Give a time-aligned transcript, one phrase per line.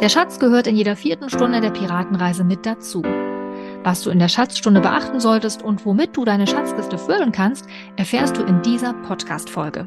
[0.00, 3.02] Der Schatz gehört in jeder vierten Stunde der Piratenreise mit dazu.
[3.84, 8.36] Was du in der Schatzstunde beachten solltest und womit du deine Schatzkiste füllen kannst, erfährst
[8.36, 9.86] du in dieser Podcast-Folge.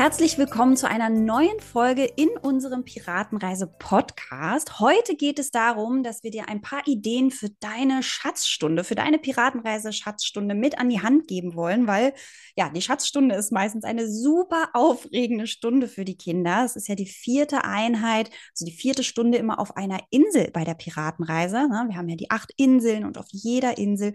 [0.00, 4.80] Herzlich willkommen zu einer neuen Folge in unserem Piratenreise-Podcast.
[4.80, 9.18] Heute geht es darum, dass wir dir ein paar Ideen für deine Schatzstunde, für deine
[9.18, 12.14] Piratenreise-Schatzstunde mit an die Hand geben wollen, weil
[12.56, 16.64] ja, die Schatzstunde ist meistens eine super aufregende Stunde für die Kinder.
[16.64, 20.64] Es ist ja die vierte Einheit, also die vierte Stunde immer auf einer Insel bei
[20.64, 21.68] der Piratenreise.
[21.68, 21.86] Ne?
[21.88, 24.14] Wir haben ja die acht Inseln und auf jeder Insel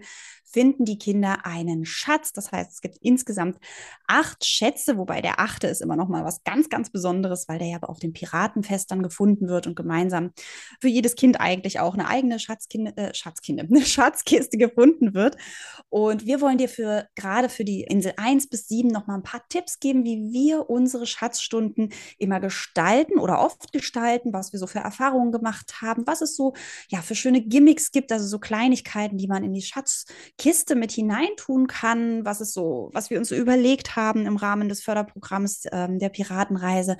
[0.56, 2.32] finden die Kinder einen Schatz.
[2.32, 3.58] Das heißt, es gibt insgesamt
[4.06, 7.68] acht Schätze, wobei der achte ist immer noch mal was ganz, ganz Besonderes, weil der
[7.68, 10.30] ja auf dem Piratenfest dann gefunden wird und gemeinsam
[10.80, 15.36] für jedes Kind eigentlich auch eine eigene Schatzkinde, äh, Schatzkinde, eine Schatzkiste gefunden wird.
[15.90, 19.22] Und wir wollen dir für gerade für die Insel 1 bis 7 noch mal ein
[19.22, 24.66] paar Tipps geben, wie wir unsere Schatzstunden immer gestalten oder oft gestalten, was wir so
[24.66, 26.54] für Erfahrungen gemacht haben, was es so
[26.88, 30.06] ja für schöne Gimmicks gibt, also so Kleinigkeiten, die man in die Schatz
[30.38, 34.68] Kiste mit hineintun kann, was es so, was wir uns so überlegt haben im Rahmen
[34.68, 36.96] des Förderprogramms ähm, der Piratenreise,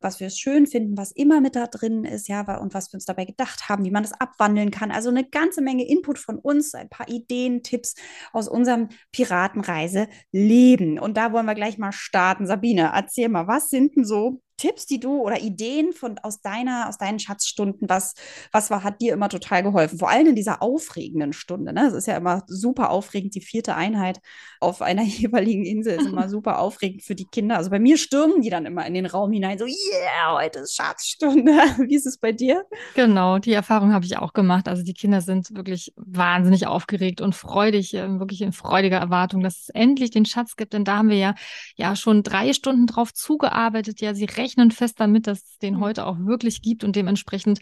[0.00, 3.04] was wir schön finden, was immer mit da drin ist, ja, und was wir uns
[3.04, 4.92] dabei gedacht haben, wie man das abwandeln kann.
[4.92, 7.96] Also eine ganze Menge Input von uns, ein paar Ideen, Tipps
[8.32, 10.67] aus unserem Piratenreise-Leben.
[10.98, 12.46] Und da wollen wir gleich mal starten.
[12.46, 16.88] Sabine, erzähl mal, was sind denn so Tipps, die du oder Ideen von aus deiner,
[16.88, 18.14] aus deinen Schatzstunden, was,
[18.52, 19.98] was war, hat dir immer total geholfen?
[19.98, 21.72] Vor allem in dieser aufregenden Stunde.
[21.72, 21.86] Ne?
[21.86, 23.34] Es ist ja immer super aufregend.
[23.34, 24.20] Die vierte Einheit
[24.60, 27.56] auf einer jeweiligen Insel ist immer super aufregend für die Kinder.
[27.56, 30.74] Also bei mir stürmen die dann immer in den Raum hinein, so, yeah, heute ist
[30.74, 31.52] Schatzstunde.
[31.78, 32.64] Wie ist es bei dir?
[32.94, 34.68] Genau, die Erfahrung habe ich auch gemacht.
[34.68, 39.62] Also die Kinder sind wirklich wahnsinnig aufgeregt und freudig, äh, wirklich in freudiger Erwartung, dass
[39.62, 40.72] es endlich den Schatz gibt.
[40.72, 41.34] Denn da haben wir ja,
[41.76, 44.00] ja schon drei Stunden drauf zugearbeitet.
[44.00, 45.80] Ja, sie rechnen rechnen fest damit, dass es den mhm.
[45.80, 47.60] heute auch wirklich gibt und dementsprechend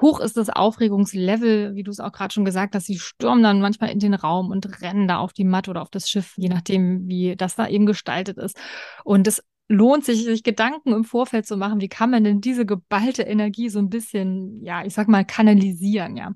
[0.00, 2.86] hoch ist das Aufregungslevel, wie du es auch gerade schon gesagt hast.
[2.86, 5.90] Sie stürmen dann manchmal in den Raum und rennen da auf die Matte oder auf
[5.90, 8.56] das Schiff, je nachdem, wie das da eben gestaltet ist.
[9.04, 12.66] Und es lohnt sich, sich Gedanken im Vorfeld zu machen, wie kann man denn diese
[12.66, 16.32] geballte Energie so ein bisschen, ja, ich sag mal, kanalisieren, ja.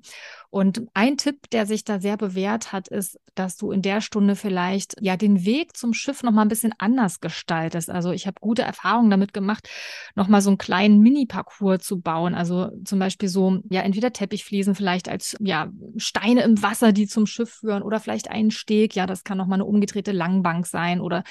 [0.51, 4.35] Und ein Tipp, der sich da sehr bewährt hat, ist, dass du in der Stunde
[4.35, 7.89] vielleicht ja den Weg zum Schiff noch mal ein bisschen anders gestaltest.
[7.89, 9.69] Also ich habe gute Erfahrungen damit gemacht,
[10.17, 12.35] noch mal so einen kleinen Mini-Parcours zu bauen.
[12.35, 17.27] Also zum Beispiel so ja entweder Teppichfliesen vielleicht als ja Steine im Wasser, die zum
[17.27, 18.97] Schiff führen, oder vielleicht einen Steg.
[18.97, 21.23] Ja, das kann noch mal eine umgedrehte Langbank sein oder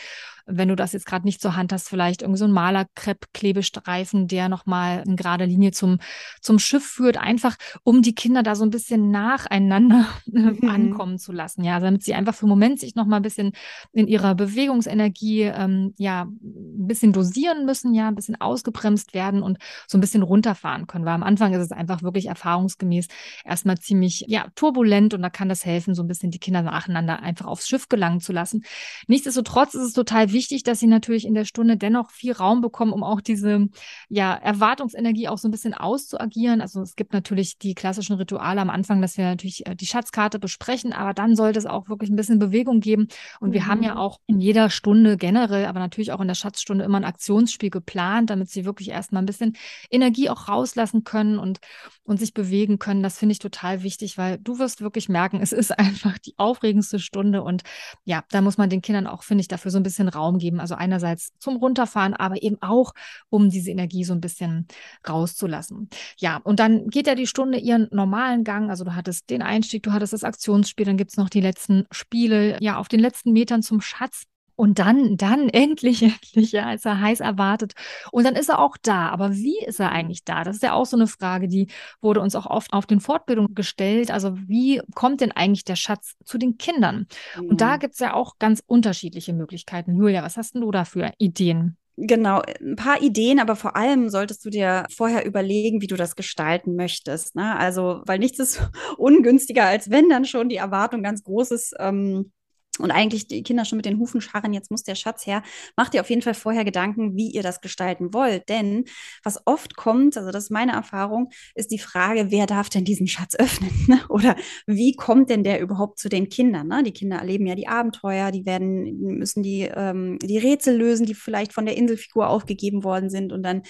[0.51, 4.49] wenn du das jetzt gerade nicht zur Hand hast, vielleicht irgendwie so ein Malerkrepp-Klebestreifen, der
[4.49, 5.99] nochmal in gerade Linie zum,
[6.41, 10.69] zum Schiff führt, einfach um die Kinder da so ein bisschen nacheinander mhm.
[10.69, 13.51] ankommen zu lassen, ja, damit sie einfach für einen Moment sich noch mal ein bisschen
[13.93, 19.57] in ihrer Bewegungsenergie ähm, ja ein bisschen dosieren müssen, ja, ein bisschen ausgebremst werden und
[19.87, 21.05] so ein bisschen runterfahren können.
[21.05, 23.07] Weil am Anfang ist es einfach wirklich erfahrungsgemäß
[23.45, 27.21] erstmal ziemlich ja turbulent und da kann das helfen, so ein bisschen die Kinder nacheinander
[27.21, 28.63] einfach aufs Schiff gelangen zu lassen.
[29.07, 32.93] Nichtsdestotrotz ist es total wichtig, dass sie natürlich in der Stunde dennoch viel Raum bekommen,
[32.93, 33.67] um auch diese
[34.09, 36.61] ja Erwartungsenergie auch so ein bisschen auszuagieren.
[36.61, 39.85] Also es gibt natürlich die klassischen Rituale am Anfang sagen, dass wir natürlich äh, die
[39.85, 43.07] Schatzkarte besprechen, aber dann sollte es auch wirklich ein bisschen Bewegung geben.
[43.39, 43.53] Und mhm.
[43.53, 43.99] wir haben ja mhm.
[43.99, 48.29] auch in jeder Stunde generell, aber natürlich auch in der Schatzstunde immer ein Aktionsspiel geplant,
[48.29, 49.55] damit sie wirklich erstmal ein bisschen
[49.89, 51.59] Energie auch rauslassen können und,
[52.03, 53.03] und sich bewegen können.
[53.03, 56.99] Das finde ich total wichtig, weil du wirst wirklich merken, es ist einfach die aufregendste
[56.99, 57.41] Stunde.
[57.41, 57.63] Und
[58.05, 60.59] ja, da muss man den Kindern auch, finde ich, dafür so ein bisschen Raum geben.
[60.59, 62.93] Also einerseits zum Runterfahren, aber eben auch,
[63.29, 64.67] um diese Energie so ein bisschen
[65.07, 65.89] rauszulassen.
[66.17, 68.69] Ja, und dann geht ja die Stunde ihren normalen Gang.
[68.69, 71.85] Also du hattest den Einstieg, du hattest das Aktionsspiel, dann gibt es noch die letzten
[71.91, 74.23] Spiele, ja, auf den letzten Metern zum Schatz.
[74.55, 77.73] Und dann, dann endlich, endlich, ja, ist er heiß erwartet.
[78.11, 79.07] Und dann ist er auch da.
[79.09, 80.43] Aber wie ist er eigentlich da?
[80.43, 81.67] Das ist ja auch so eine Frage, die
[82.01, 84.11] wurde uns auch oft auf den Fortbildungen gestellt.
[84.11, 87.07] Also wie kommt denn eigentlich der Schatz zu den Kindern?
[87.37, 87.45] Mhm.
[87.45, 87.79] Und da mhm.
[87.79, 89.95] gibt es ja auch ganz unterschiedliche Möglichkeiten.
[89.95, 91.77] Julia, was hast denn du da für Ideen?
[92.01, 96.15] Genau, ein paar Ideen, aber vor allem solltest du dir vorher überlegen, wie du das
[96.15, 97.35] gestalten möchtest.
[97.35, 97.57] Ne?
[97.57, 98.61] Also, weil nichts ist
[98.97, 102.31] ungünstiger, als wenn dann schon die Erwartung ganz groß ist, ähm,
[102.79, 105.43] und eigentlich die Kinder schon mit den Hufen scharren, jetzt muss der Schatz her,
[105.75, 108.49] macht ihr auf jeden Fall vorher Gedanken, wie ihr das gestalten wollt.
[108.49, 108.85] Denn
[109.23, 113.07] was oft kommt, also das ist meine Erfahrung, ist die Frage, wer darf denn diesen
[113.07, 113.71] Schatz öffnen?
[113.87, 113.99] Ne?
[114.09, 114.35] Oder
[114.65, 116.67] wie kommt denn der überhaupt zu den Kindern?
[116.67, 116.83] Ne?
[116.83, 121.13] Die Kinder erleben ja die Abenteuer, die werden, müssen die, ähm, die Rätsel lösen, die
[121.13, 123.33] vielleicht von der Inselfigur aufgegeben worden sind.
[123.33, 123.63] Und dann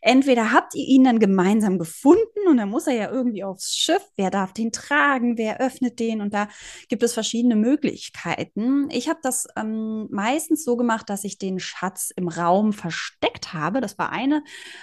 [0.00, 4.02] entweder habt ihr ihn dann gemeinsam gefunden und dann muss er ja irgendwie aufs Schiff.
[4.16, 5.38] Wer darf den tragen?
[5.38, 6.20] Wer öffnet den?
[6.20, 6.48] Und da
[6.88, 8.53] gibt es verschiedene Möglichkeiten.
[8.54, 8.88] Möglichkeiten.
[8.90, 13.80] Ich habe das ähm, meistens so gemacht, dass ich den Schatz im Raum versteckt habe.
[13.80, 14.42] Das war eine,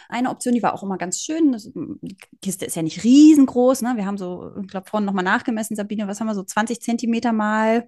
[0.10, 1.52] eine Option, die war auch immer ganz schön.
[1.52, 3.82] Das, die Kiste ist ja nicht riesengroß.
[3.82, 3.94] Ne?
[3.96, 7.34] Wir haben so, ich glaube, vorhin nochmal nachgemessen, Sabine, was haben wir so, 20 Zentimeter
[7.34, 7.88] mal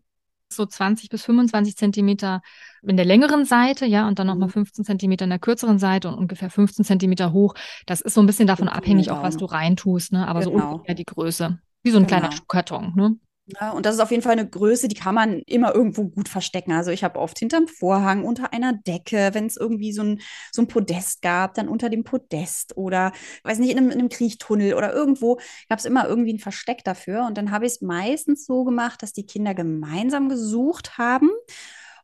[0.49, 2.43] so 20 bis 25 Zentimeter
[2.83, 4.85] in der längeren Seite, ja, und dann nochmal 15 mhm.
[4.85, 7.55] Zentimeter in der kürzeren Seite und ungefähr 15 Zentimeter hoch.
[7.87, 10.27] Das ist so ein bisschen davon abhängig, auch was du reintust, ne?
[10.27, 10.59] Aber genau.
[10.59, 11.59] so ungefähr die Größe.
[11.81, 12.19] Wie so ein genau.
[12.19, 13.15] kleiner Schuhkarton, ne?
[13.45, 16.29] Ja, und das ist auf jeden Fall eine Größe, die kann man immer irgendwo gut
[16.29, 16.71] verstecken.
[16.71, 20.21] Also ich habe oft hinterm Vorhang, unter einer Decke, wenn es irgendwie so ein,
[20.53, 23.11] so ein Podest gab, dann unter dem Podest oder,
[23.43, 26.85] weiß nicht, in einem, in einem Kriechtunnel oder irgendwo gab es immer irgendwie ein Versteck
[26.85, 27.25] dafür.
[27.27, 31.29] Und dann habe ich es meistens so gemacht, dass die Kinder gemeinsam gesucht haben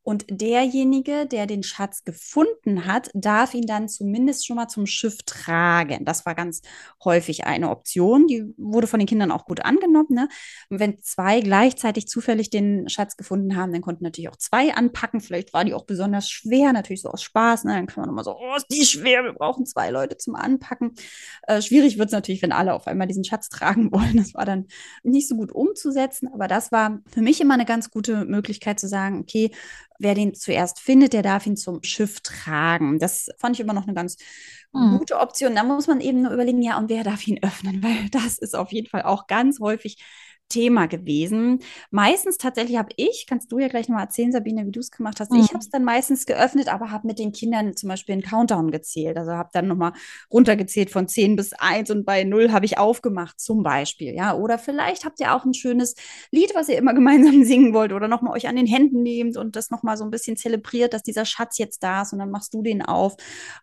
[0.09, 5.17] und derjenige, der den Schatz gefunden hat, darf ihn dann zumindest schon mal zum Schiff
[5.23, 6.03] tragen.
[6.03, 6.63] Das war ganz
[7.03, 8.25] häufig eine Option.
[8.25, 10.07] Die wurde von den Kindern auch gut angenommen.
[10.09, 10.27] Ne?
[10.71, 15.21] Und wenn zwei gleichzeitig zufällig den Schatz gefunden haben, dann konnten natürlich auch zwei anpacken.
[15.21, 17.65] Vielleicht war die auch besonders schwer, natürlich so aus Spaß.
[17.65, 17.73] Ne?
[17.73, 20.95] Dann kann man immer so, oh, ist die schwer, wir brauchen zwei Leute zum Anpacken.
[21.44, 24.17] Äh, schwierig wird es natürlich, wenn alle auf einmal diesen Schatz tragen wollen.
[24.17, 24.65] Das war dann
[25.03, 26.29] nicht so gut umzusetzen.
[26.33, 29.51] Aber das war für mich immer eine ganz gute Möglichkeit zu sagen, okay,
[30.00, 33.00] wer den zuerst findet, der darf ihn zum Schiff tragen.
[33.00, 34.18] Das fand ich immer noch eine ganz
[34.74, 34.98] hm.
[34.98, 35.56] gute Option.
[35.56, 38.56] Da muss man eben nur überlegen, ja, und wer darf ihn öffnen, weil das ist
[38.56, 40.04] auf jeden Fall auch ganz häufig
[40.50, 41.60] Thema gewesen.
[41.92, 45.19] Meistens tatsächlich habe ich, kannst du ja gleich nochmal erzählen, Sabine, wie du es gemacht
[45.19, 45.31] hast.
[45.31, 45.40] Mhm.
[45.40, 48.72] Ich habe es dann meistens geöffnet, aber habe mit den Kindern zum Beispiel einen Countdown
[48.72, 49.18] gezählt.
[49.18, 49.94] Also habe dann nochmal
[50.31, 54.13] runtergezählt von 10 bis 1 und bei 0 habe ich aufgemacht, zum Beispiel.
[54.16, 55.96] Ja, oder vielleicht habt ihr auch ein schönes
[56.31, 59.56] Lied, was ihr immer gemeinsam singen wollt oder nochmal euch an den Händen nehmt und
[59.56, 62.54] das nochmal so ein bisschen zelebriert, dass dieser Schatz jetzt da ist und dann machst
[62.54, 63.16] du den auf.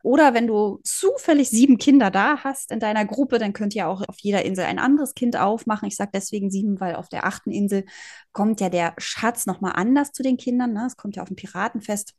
[0.02, 4.02] Oder wenn du zufällig sieben Kinder da hast in deiner Gruppe, dann könnt ihr auch
[4.06, 5.88] auf jeder Insel ein anderes Kind aufmachen.
[5.88, 7.84] Ich sage deswegen sieben weil auf der achten Insel
[8.32, 10.72] kommt ja der Schatz nochmal anders zu den Kindern.
[10.72, 10.86] Ne?
[10.86, 12.14] Es kommt ja auf ein Piratenfest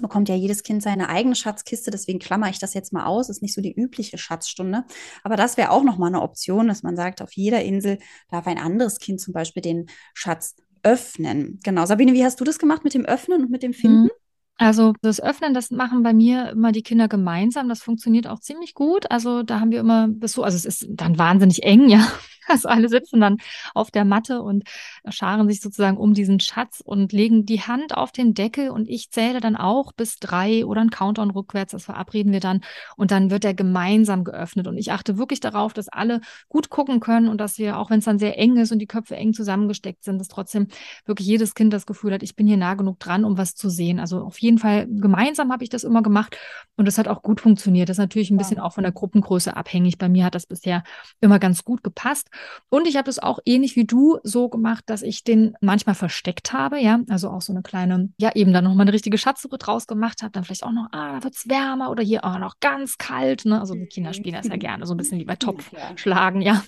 [0.00, 3.42] bekommt ja jedes Kind seine eigene Schatzkiste, deswegen klammer ich das jetzt mal aus, ist
[3.42, 4.84] nicht so die übliche Schatzstunde,
[5.24, 7.98] aber das wäre auch nochmal eine Option, dass man sagt, auf jeder Insel
[8.30, 11.60] darf ein anderes Kind zum Beispiel den Schatz öffnen.
[11.64, 14.04] Genau, Sabine, wie hast du das gemacht mit dem Öffnen und mit dem Finden?
[14.04, 14.10] Mhm.
[14.56, 17.70] Also das Öffnen, das machen bei mir immer die Kinder gemeinsam.
[17.70, 19.10] Das funktioniert auch ziemlich gut.
[19.10, 22.06] Also da haben wir immer bis so, also es ist dann wahnsinnig eng, ja.
[22.48, 23.38] Also alle sitzen dann
[23.74, 24.64] auf der Matte und
[25.08, 29.10] scharen sich sozusagen um diesen Schatz und legen die Hand auf den Deckel und ich
[29.10, 31.72] zähle dann auch bis drei oder ein Countdown rückwärts.
[31.72, 32.60] Das verabreden wir dann
[32.96, 34.66] und dann wird er gemeinsam geöffnet.
[34.66, 38.00] Und ich achte wirklich darauf, dass alle gut gucken können und dass wir, auch wenn
[38.00, 40.66] es dann sehr eng ist und die Köpfe eng zusammengesteckt sind, dass trotzdem
[41.06, 43.70] wirklich jedes Kind das Gefühl hat, ich bin hier nah genug dran, um was zu
[43.70, 44.00] sehen.
[44.00, 46.36] Also auf jeden jeden Fall gemeinsam habe ich das immer gemacht
[46.76, 47.88] und das hat auch gut funktioniert.
[47.88, 49.96] Das ist natürlich ein bisschen auch von der Gruppengröße abhängig.
[49.96, 50.82] Bei mir hat das bisher
[51.20, 52.29] immer ganz gut gepasst.
[52.68, 56.52] Und ich habe es auch ähnlich wie du so gemacht, dass ich den manchmal versteckt
[56.52, 59.86] habe, ja, also auch so eine kleine, ja, eben dann nochmal eine richtige Schatzsuche draus
[59.86, 62.58] gemacht habe, dann vielleicht auch noch, ah, da wird es wärmer oder hier, ah, noch
[62.58, 63.60] ganz kalt, ne?
[63.60, 66.62] Also die Kinder spielen das ja gerne, so ein bisschen wie bei Topf schlagen, ja.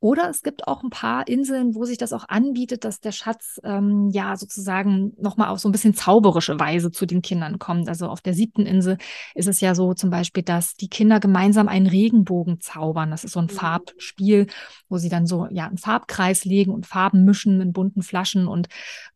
[0.00, 3.60] Oder es gibt auch ein paar Inseln, wo sich das auch anbietet, dass der Schatz
[3.64, 7.88] ähm, ja sozusagen nochmal auf so ein bisschen zauberische Weise zu den den Kindern kommt.
[7.88, 8.98] Also auf der siebten Insel
[9.34, 13.10] ist es ja so zum Beispiel, dass die Kinder gemeinsam einen Regenbogen zaubern.
[13.10, 13.50] Das ist so ein mhm.
[13.50, 14.46] Farbspiel,
[14.88, 18.68] wo sie dann so ja einen Farbkreis legen und Farben mischen in bunten Flaschen und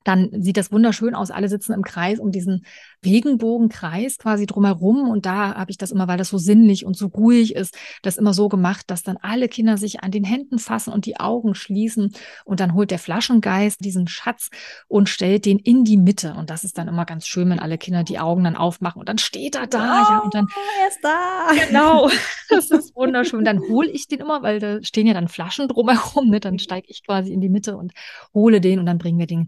[0.05, 1.31] dann sieht das wunderschön aus.
[1.31, 2.65] Alle sitzen im Kreis um diesen
[3.05, 5.11] Regenbogenkreis quasi drumherum.
[5.11, 8.17] Und da habe ich das immer, weil das so sinnlich und so ruhig ist, das
[8.17, 11.55] immer so gemacht, dass dann alle Kinder sich an den Händen fassen und die Augen
[11.55, 12.13] schließen.
[12.45, 14.51] Und dann holt der Flaschengeist diesen Schatz
[14.89, 16.35] und stellt den in die Mitte.
[16.35, 19.01] Und das ist dann immer ganz schön, wenn alle Kinder die Augen dann aufmachen.
[19.01, 20.19] Und dann steht er da, oh, ja.
[20.19, 20.47] Und dann.
[20.81, 21.67] Er ist da.
[21.67, 22.11] Genau.
[22.49, 23.47] Das ist wunderschön.
[23.47, 26.29] Dann hole ich den immer, weil da stehen ja dann Flaschen drumherum.
[26.29, 26.39] Ne?
[26.39, 27.93] Dann steige ich quasi in die Mitte und
[28.35, 29.47] hole den und dann bringen wir den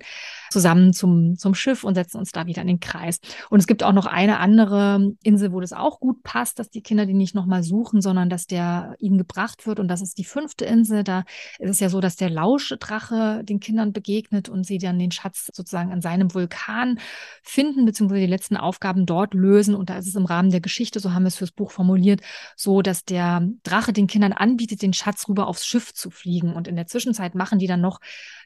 [0.50, 3.20] zusammen zum, zum Schiff und setzen uns da wieder in den Kreis.
[3.50, 6.82] Und es gibt auch noch eine andere Insel, wo das auch gut passt, dass die
[6.82, 9.80] Kinder die nicht nochmal suchen, sondern dass der ihnen gebracht wird.
[9.80, 11.04] Und das ist die fünfte Insel.
[11.04, 11.24] Da
[11.58, 15.50] ist es ja so, dass der Lauschedrache den Kindern begegnet und sie dann den Schatz
[15.52, 16.98] sozusagen an seinem Vulkan
[17.42, 19.74] finden, beziehungsweise die letzten Aufgaben dort lösen.
[19.74, 22.20] Und da ist es im Rahmen der Geschichte, so haben wir es fürs Buch formuliert,
[22.56, 26.54] so, dass der Drache den Kindern anbietet, den Schatz rüber aufs Schiff zu fliegen.
[26.54, 28.00] Und in der Zwischenzeit machen die dann noch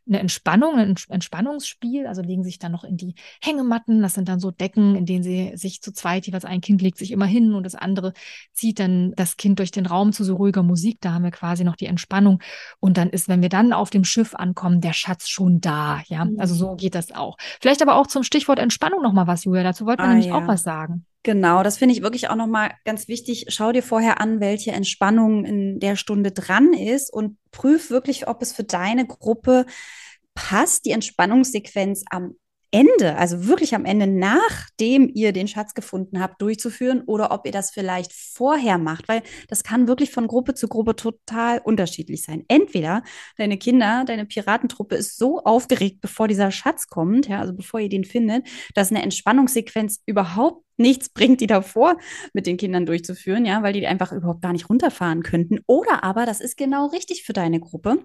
[0.09, 4.03] eine Entspannung, ein Entspannungsspiel, also legen sich dann noch in die Hängematten.
[4.03, 6.99] Das sind dann so Decken, in denen sie sich zu zweit, jeweils ein Kind legt
[6.99, 8.13] sich immer hin und das andere
[8.53, 10.99] zieht dann das Kind durch den Raum zu so ruhiger Musik.
[11.01, 12.43] Da haben wir quasi noch die Entspannung.
[12.81, 16.01] Und dann ist, wenn wir dann auf dem Schiff ankommen, der Schatz schon da.
[16.07, 17.37] Ja, also so geht das auch.
[17.61, 19.63] Vielleicht aber auch zum Stichwort Entspannung noch mal was, Julia.
[19.63, 20.35] Dazu wollten wir ah, nämlich ja.
[20.35, 21.05] auch was sagen.
[21.25, 23.47] Genau, das finde ich wirklich auch nochmal ganz wichtig.
[23.49, 28.41] Schau dir vorher an, welche Entspannung in der Stunde dran ist und prüf wirklich, ob
[28.41, 29.67] es für deine Gruppe
[30.35, 32.37] passt, die Entspannungssequenz am
[32.71, 37.53] Ende, also wirklich am Ende, nachdem ihr den Schatz gefunden habt, durchzuführen oder ob ihr
[37.53, 42.45] das vielleicht vorher macht, weil das kann wirklich von Gruppe zu Gruppe total unterschiedlich sein.
[42.49, 43.03] Entweder
[43.39, 47.89] deine Kinder, deine Piratentruppe ist so aufgeregt, bevor dieser Schatz kommt, ja, also bevor ihr
[47.89, 51.97] den findet, dass eine Entspannungssequenz überhaupt nichts bringt, die davor
[52.35, 55.61] mit den Kindern durchzuführen, ja, weil die einfach überhaupt gar nicht runterfahren könnten.
[55.67, 58.05] Oder aber das ist genau richtig für deine Gruppe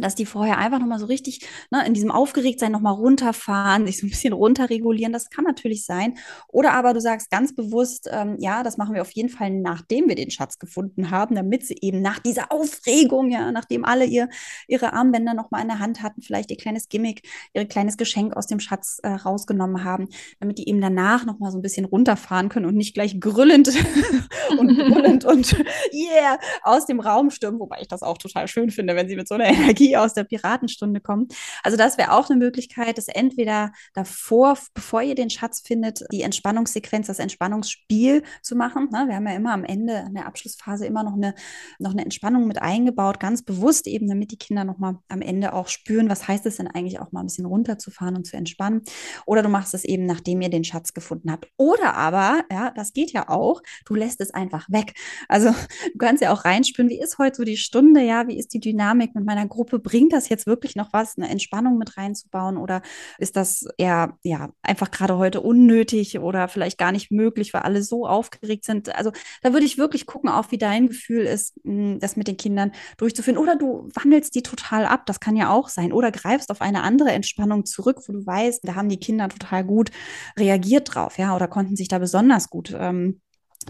[0.00, 4.06] dass die vorher einfach nochmal so richtig ne, in diesem Aufgeregtsein nochmal runterfahren, sich so
[4.06, 6.18] ein bisschen runterregulieren, das kann natürlich sein.
[6.48, 10.08] Oder aber du sagst ganz bewusst, ähm, ja, das machen wir auf jeden Fall, nachdem
[10.08, 14.28] wir den Schatz gefunden haben, damit sie eben nach dieser Aufregung, ja, nachdem alle ihr,
[14.68, 17.22] ihre Armbänder nochmal in der Hand hatten, vielleicht ihr kleines Gimmick,
[17.54, 20.08] ihr kleines Geschenk aus dem Schatz äh, rausgenommen haben,
[20.40, 23.68] damit die eben danach nochmal so ein bisschen runterfahren können und nicht gleich grüllend
[24.58, 25.56] und brüllend und
[25.92, 29.28] yeah aus dem Raum stürmen, wobei ich das auch total schön finde, wenn sie mit
[29.28, 31.34] so einer Energie Energie aus der Piratenstunde kommt.
[31.62, 36.22] Also das wäre auch eine Möglichkeit, dass entweder davor, bevor ihr den Schatz findet, die
[36.22, 38.88] Entspannungssequenz, das Entspannungsspiel zu machen.
[38.92, 39.04] Ne?
[39.08, 41.34] Wir haben ja immer am Ende in der Abschlussphase immer noch eine,
[41.78, 45.68] noch eine Entspannung mit eingebaut, ganz bewusst eben, damit die Kinder nochmal am Ende auch
[45.68, 48.82] spüren, was heißt es denn eigentlich auch mal ein bisschen runterzufahren und zu entspannen.
[49.26, 51.48] Oder du machst es eben, nachdem ihr den Schatz gefunden habt.
[51.56, 54.94] Oder aber, ja, das geht ja auch, du lässt es einfach weg.
[55.28, 58.54] Also du kannst ja auch reinspüren, wie ist heute so die Stunde, ja, wie ist
[58.54, 59.71] die Dynamik mit meiner Gruppe?
[59.72, 62.82] Gruppe, bringt das jetzt wirklich noch was, eine Entspannung mit reinzubauen oder
[63.18, 67.82] ist das eher ja einfach gerade heute unnötig oder vielleicht gar nicht möglich, weil alle
[67.82, 68.94] so aufgeregt sind?
[68.94, 69.12] Also
[69.42, 72.72] da würde ich wirklich gucken, auch wie dein Gefühl ist, hm, das mit den Kindern
[72.98, 73.38] durchzuführen.
[73.38, 75.92] Oder du wandelst die total ab, das kann ja auch sein.
[75.92, 79.64] Oder greifst auf eine andere Entspannung zurück, wo du weißt, da haben die Kinder total
[79.64, 79.90] gut
[80.38, 83.20] reagiert drauf, ja, oder konnten sich da besonders gut ähm,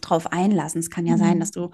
[0.01, 0.81] drauf einlassen.
[0.81, 1.21] Es kann ja mhm.
[1.21, 1.71] sein, dass du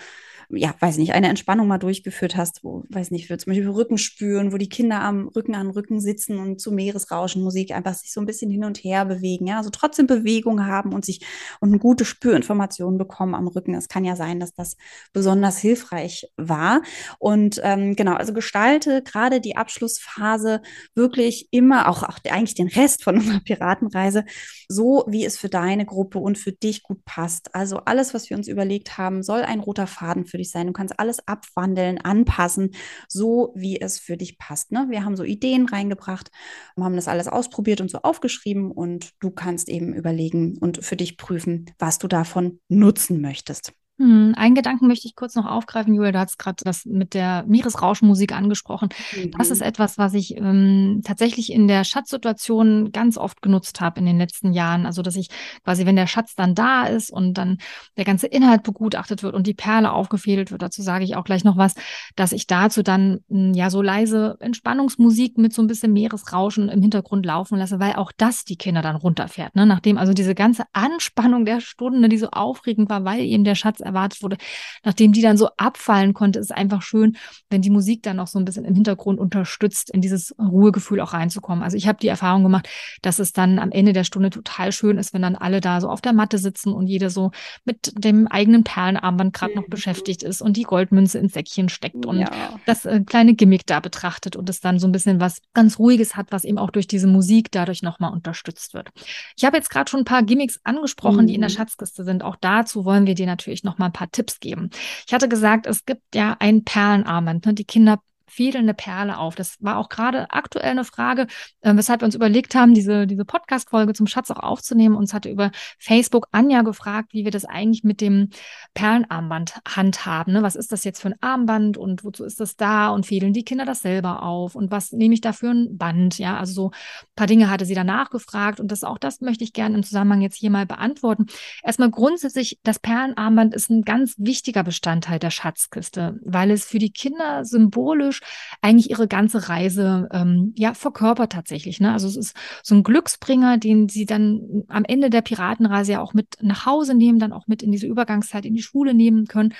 [0.51, 3.99] ja, weiß nicht, eine Entspannung mal durchgeführt hast, wo, weiß nicht, für zum Beispiel Rücken
[3.99, 8.13] spüren, wo die Kinder am Rücken an Rücken sitzen und zu Meeresrauschen Musik einfach sich
[8.13, 11.21] so ein bisschen hin und her bewegen, ja, also trotzdem Bewegung haben und sich
[11.61, 13.75] und eine gute Spürinformation bekommen am Rücken.
[13.75, 14.77] Es kann ja sein, dass das
[15.13, 16.81] besonders hilfreich war.
[17.19, 20.63] Und ähm, genau, also gestalte gerade die Abschlussphase
[20.95, 24.25] wirklich immer, auch, auch eigentlich den Rest von unserer Piratenreise,
[24.67, 27.55] so wie es für deine Gruppe und für dich gut passt.
[27.55, 30.69] Also alles, was wir uns überlegt haben, soll ein roter Faden für für dich sein.
[30.69, 32.71] Du kannst alles abwandeln, anpassen,
[33.09, 34.71] so wie es für dich passt.
[34.71, 34.87] Ne?
[34.89, 36.31] Wir haben so Ideen reingebracht,
[36.79, 41.17] haben das alles ausprobiert und so aufgeschrieben und du kannst eben überlegen und für dich
[41.17, 43.73] prüfen, was du davon nutzen möchtest.
[43.99, 46.13] Hm, einen Gedanken möchte ich kurz noch aufgreifen, Julia.
[46.13, 48.91] Du hast gerade das mit der Meeresrauschmusik angesprochen.
[49.17, 49.33] Mhm.
[49.37, 49.67] Das ist mhm.
[49.67, 54.53] etwas, was ich ähm, tatsächlich in der Schatzsituation ganz oft genutzt habe in den letzten
[54.53, 54.87] Jahren.
[54.87, 55.31] Also, dass ich
[55.65, 57.59] quasi, wenn der Schatz dann da ist und dann
[57.97, 61.43] der ganze Inhalt begutachtet wird und die Perle aufgefädelt wird, dazu sage ich auch gleich
[61.43, 61.75] noch was,
[62.15, 66.83] dass ich dazu dann hm, ja so leise Entspannungsmusik mit so ein bisschen Meeresrauschen im
[66.83, 69.57] Hintergrund laufen lasse, weil auch das die Kinder dann runterfährt.
[69.57, 69.67] Ne?
[69.67, 73.81] Nachdem also diese ganze Anspannung der Stunde, die so aufregend war, weil eben der Schatz
[73.89, 74.37] erwartet wurde,
[74.85, 77.17] nachdem die dann so abfallen konnte, ist es einfach schön,
[77.51, 81.13] wenn die Musik dann noch so ein bisschen im Hintergrund unterstützt, in dieses Ruhegefühl auch
[81.13, 81.65] reinzukommen.
[81.65, 82.69] Also ich habe die Erfahrung gemacht,
[83.03, 85.89] dass es dann am Ende der Stunde total schön ist, wenn dann alle da so
[85.89, 87.31] auf der Matte sitzen und jeder so
[87.65, 89.71] mit dem eigenen Perlenarmband gerade noch mhm.
[89.71, 92.31] beschäftigt ist und die Goldmünze ins Säckchen steckt und ja.
[92.67, 96.17] das äh, kleine Gimmick da betrachtet und es dann so ein bisschen was ganz Ruhiges
[96.17, 98.91] hat, was eben auch durch diese Musik dadurch nochmal unterstützt wird.
[99.37, 101.27] Ich habe jetzt gerade schon ein paar Gimmicks angesprochen, mhm.
[101.29, 101.55] die in der mhm.
[101.55, 102.23] Schatzkiste sind.
[102.23, 104.71] Auch dazu wollen wir dir natürlich noch mal ein paar Tipps geben.
[105.07, 107.47] Ich hatte gesagt, es gibt ja ein Perlenarmband.
[107.47, 107.55] Ne?
[107.55, 108.01] Die Kinder
[108.39, 109.35] eine Perle auf?
[109.35, 111.27] Das war auch gerade aktuell eine Frage,
[111.61, 114.97] äh, weshalb wir uns überlegt haben, diese, diese Podcast-Folge zum Schatz auch aufzunehmen.
[114.97, 118.31] Uns hatte über Facebook Anja gefragt, wie wir das eigentlich mit dem
[118.75, 120.33] Perlenarmband handhaben.
[120.33, 120.43] Ne?
[120.43, 122.91] Was ist das jetzt für ein Armband und wozu ist das da?
[122.91, 124.55] Und fädeln die Kinder das selber auf?
[124.55, 126.19] Und was nehme ich da für ein Band?
[126.19, 129.45] Ja, also so ein paar Dinge hatte sie danach gefragt und das auch das möchte
[129.45, 131.27] ich gerne im Zusammenhang jetzt hier mal beantworten.
[131.63, 136.91] Erstmal grundsätzlich, das Perlenarmband ist ein ganz wichtiger Bestandteil der Schatzkiste, weil es für die
[136.91, 138.18] Kinder symbolisch
[138.61, 141.81] eigentlich ihre ganze Reise ähm, ja verkörpert tatsächlich.
[141.81, 141.93] Ne?
[141.93, 146.15] Also es ist so ein Glücksbringer, den sie dann am Ende der Piratenreise ja auch
[146.15, 149.55] mit nach Hause nehmen, dann auch mit in diese Übergangszeit in die Schule nehmen können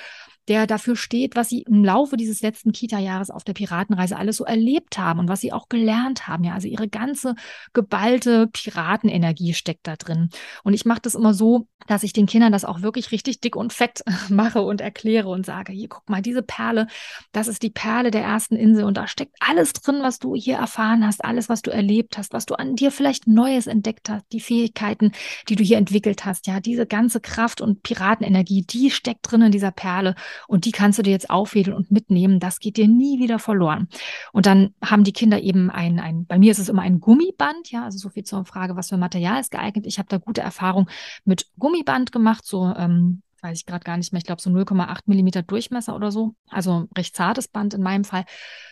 [0.49, 4.45] der dafür steht, was sie im Laufe dieses letzten Kita-Jahres auf der Piratenreise alles so
[4.45, 6.45] erlebt haben und was sie auch gelernt haben.
[6.45, 7.35] Ja, also ihre ganze
[7.75, 10.31] geballte Piratenenergie steckt da drin.
[10.65, 13.57] Und ich mache das immer so, dass ich den Kindern das auch wirklich richtig dick
[13.57, 16.87] und fett mache und erkläre und sage, hier, guck mal, diese Perle,
[17.33, 20.57] das ist die Perle der ersten Insel und da steckt alles drin, was du hier
[20.57, 24.25] erfahren hast, alles, was du erlebt hast, was du an dir vielleicht Neues entdeckt hast,
[24.33, 25.13] die Fähigkeiten,
[25.49, 26.47] die du hier entwickelt hast.
[26.47, 30.15] Ja, diese ganze Kraft und Piratenenergie, die steckt drin in dieser Perle
[30.47, 32.41] und die kannst du dir jetzt aufwedeln und mitnehmen.
[32.41, 33.89] Das geht dir nie wieder verloren.
[34.33, 37.71] Und dann haben die Kinder eben ein, ein bei mir ist es immer ein Gummiband,
[37.71, 39.87] ja, also so viel zur Frage, was für Material ist geeignet.
[39.87, 40.89] Ich habe da gute Erfahrung
[41.25, 45.01] mit Gummiband gemacht, so ähm, weiß ich gerade gar nicht mehr, ich glaube so 0,8
[45.07, 46.35] Millimeter Durchmesser oder so.
[46.51, 48.25] Also recht zartes Band in meinem Fall.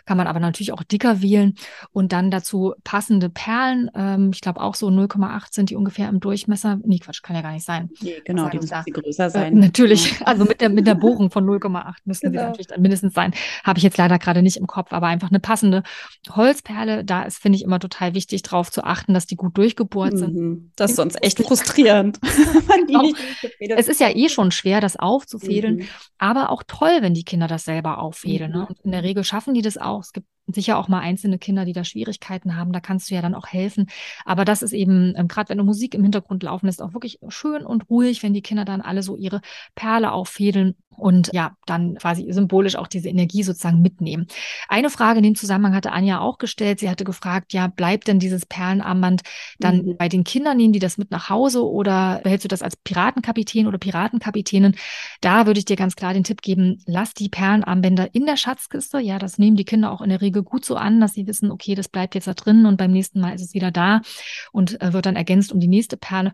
[0.04, 1.54] Kann man aber natürlich auch dicker wählen
[1.92, 3.90] und dann dazu passende Perlen.
[3.94, 6.78] Ähm, ich glaube auch so 0,8 sind die ungefähr im Durchmesser.
[6.84, 7.90] Nee, Quatsch, kann ja gar nicht sein.
[8.00, 9.56] Nee, genau, die müssen größer äh, sein.
[9.56, 12.42] Äh, natürlich, also mit der, mit der Bohrung von 0,8 müssen genau.
[12.42, 13.32] sie natürlich dann mindestens sein.
[13.64, 15.82] Habe ich jetzt leider gerade nicht im Kopf, aber einfach eine passende
[16.30, 17.04] Holzperle.
[17.04, 20.18] Da ist, finde ich, immer total wichtig, darauf zu achten, dass die gut durchgebohrt mhm.
[20.18, 20.72] sind.
[20.76, 22.18] Das ist sonst echt frustrierend.
[23.76, 25.88] es ist ja eh schon schwer, das aufzufädeln, mhm.
[26.18, 28.50] aber auch toll, wenn die Kinder das selber auffädeln.
[28.50, 28.58] Ne?
[28.58, 28.62] Mhm.
[28.62, 28.68] Ne?
[28.68, 30.00] Und in der Regel schaffen die das auch.
[30.00, 32.72] Es gibt sicher auch mal einzelne Kinder, die da Schwierigkeiten haben.
[32.72, 33.86] Da kannst du ja dann auch helfen.
[34.24, 37.18] Aber das ist eben, ähm, gerade wenn du Musik im Hintergrund laufen lässt, auch wirklich
[37.28, 39.40] schön und ruhig, wenn die Kinder dann alle so ihre
[39.74, 44.26] Perle auffädeln und ja, dann quasi symbolisch auch diese Energie sozusagen mitnehmen.
[44.68, 46.80] Eine Frage in dem Zusammenhang hatte Anja auch gestellt.
[46.80, 49.22] Sie hatte gefragt, ja, bleibt denn dieses Perlenarmband
[49.58, 49.96] dann mhm.
[49.96, 50.56] bei den Kindern?
[50.56, 54.76] Nehmen die das mit nach Hause oder behältst du das als Piratenkapitän oder Piratenkapitänin?
[55.20, 58.98] Da würde ich dir ganz klar den Tipp geben, lass die Perlenarmbänder in der Schatzkiste.
[58.98, 61.26] Ja, das nehmen die Kinder auch in der Regel Folge gut so an, dass sie
[61.26, 64.00] wissen, okay, das bleibt jetzt da drin und beim nächsten Mal ist es wieder da
[64.52, 66.32] und äh, wird dann ergänzt um die nächste Perle.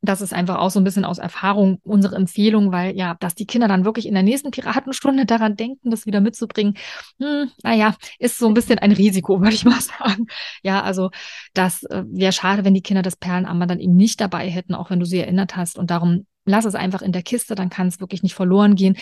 [0.00, 3.46] Das ist einfach auch so ein bisschen aus Erfahrung unsere Empfehlung, weil ja, dass die
[3.46, 6.74] Kinder dann wirklich in der nächsten Piratenstunde daran denken, das wieder mitzubringen,
[7.18, 10.26] hm, naja, ist so ein bisschen ein Risiko, würde ich mal sagen.
[10.62, 11.10] Ja, also
[11.52, 14.90] das äh, wäre schade, wenn die Kinder das Perlenarmband dann eben nicht dabei hätten, auch
[14.90, 15.78] wenn du sie erinnert hast.
[15.78, 18.96] Und darum lass es einfach in der Kiste, dann kann es wirklich nicht verloren gehen.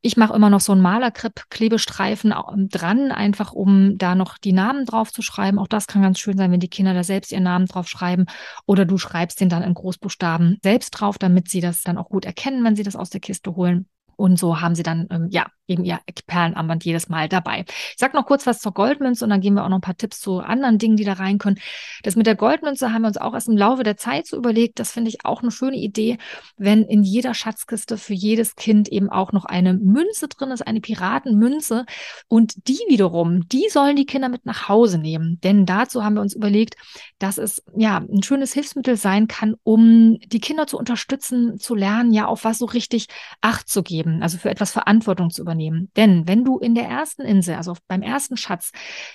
[0.00, 2.32] Ich mache immer noch so einen Malerkrepp-Klebestreifen
[2.70, 5.58] dran, einfach um da noch die Namen drauf zu schreiben.
[5.58, 8.26] Auch das kann ganz schön sein, wenn die Kinder da selbst ihren Namen drauf schreiben.
[8.64, 12.24] Oder du schreibst den dann in Großbuchstaben selbst drauf, damit sie das dann auch gut
[12.26, 13.88] erkennen, wenn sie das aus der Kiste holen.
[14.18, 17.64] Und so haben sie dann, ähm, ja, eben ihr Perlenarmband jedes Mal dabei.
[17.68, 19.96] Ich sag noch kurz was zur Goldmünze und dann geben wir auch noch ein paar
[19.96, 21.58] Tipps zu anderen Dingen, die da rein können.
[22.02, 24.80] Das mit der Goldmünze haben wir uns auch erst im Laufe der Zeit so überlegt.
[24.80, 26.18] Das finde ich auch eine schöne Idee,
[26.56, 30.80] wenn in jeder Schatzkiste für jedes Kind eben auch noch eine Münze drin ist, eine
[30.80, 31.84] Piratenmünze.
[32.26, 35.38] Und die wiederum, die sollen die Kinder mit nach Hause nehmen.
[35.42, 36.74] Denn dazu haben wir uns überlegt,
[37.18, 42.12] dass es ja ein schönes Hilfsmittel sein kann, um die Kinder zu unterstützen, zu lernen,
[42.12, 43.06] ja, auf was so richtig
[43.40, 45.90] Acht zu geben, also für etwas Verantwortung zu übernehmen übernehmen.
[45.96, 48.72] Denn wenn du in der ersten Insel, also beim ersten Schatz,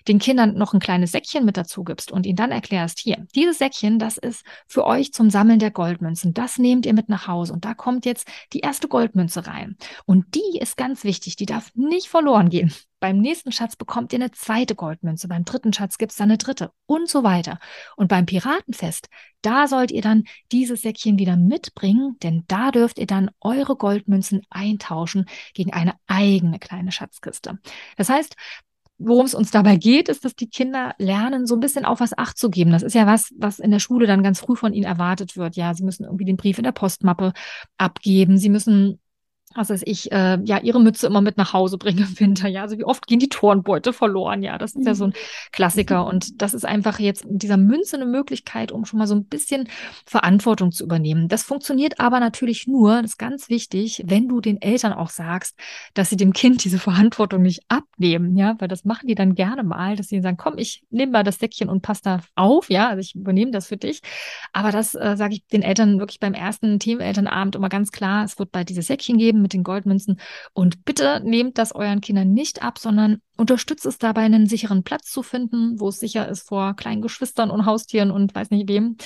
[0.07, 3.57] den Kindern noch ein kleines Säckchen mit dazu gibst und ihnen dann erklärst, hier, dieses
[3.59, 6.33] Säckchen, das ist für euch zum Sammeln der Goldmünzen.
[6.33, 9.77] Das nehmt ihr mit nach Hause und da kommt jetzt die erste Goldmünze rein.
[10.05, 12.73] Und die ist ganz wichtig, die darf nicht verloren gehen.
[13.03, 16.37] Beim nächsten Schatz bekommt ihr eine zweite Goldmünze, beim dritten Schatz gibt es dann eine
[16.37, 17.59] dritte und so weiter.
[17.97, 19.09] Und beim Piratenfest,
[19.41, 24.43] da sollt ihr dann dieses Säckchen wieder mitbringen, denn da dürft ihr dann eure Goldmünzen
[24.49, 27.59] eintauschen gegen eine eigene kleine Schatzkiste.
[27.97, 28.37] Das heißt,
[28.99, 32.17] worum es uns dabei geht, ist, dass die Kinder lernen, so ein bisschen auf was
[32.17, 32.71] Acht zu geben.
[32.71, 35.57] Das ist ja was, was in der Schule dann ganz früh von ihnen erwartet wird.
[35.57, 37.33] Ja, sie müssen irgendwie den Brief in der Postmappe
[37.77, 38.37] abgeben.
[38.37, 39.01] Sie müssen
[39.55, 42.47] was weiß ich, äh, ja, ihre Mütze immer mit nach Hause bringen im Winter.
[42.47, 44.41] Ja, also wie oft gehen die Turnbeute verloren?
[44.43, 45.51] Ja, das ist ja so ein mhm.
[45.51, 46.05] Klassiker.
[46.07, 49.25] Und das ist einfach jetzt mit dieser Münze eine Möglichkeit, um schon mal so ein
[49.25, 49.69] bisschen
[50.05, 51.27] Verantwortung zu übernehmen.
[51.27, 55.57] Das funktioniert aber natürlich nur, das ist ganz wichtig, wenn du den Eltern auch sagst,
[55.93, 58.35] dass sie dem Kind diese Verantwortung nicht abnehmen.
[58.35, 61.23] Ja, weil das machen die dann gerne mal, dass sie sagen, komm, ich nehme mal
[61.23, 62.69] das Säckchen und pass da auf.
[62.69, 64.01] Ja, also ich übernehme das für dich.
[64.51, 68.25] Aber das äh, sage ich den Eltern wirklich beim ersten Teamelternabend immer ganz klar.
[68.25, 70.19] Es wird bald dieses Säckchen geben mit den Goldmünzen.
[70.53, 75.11] Und bitte nehmt das euren Kindern nicht ab, sondern unterstützt es dabei, einen sicheren Platz
[75.11, 78.97] zu finden, wo es sicher ist vor kleinen Geschwistern und Haustieren und weiß nicht wem,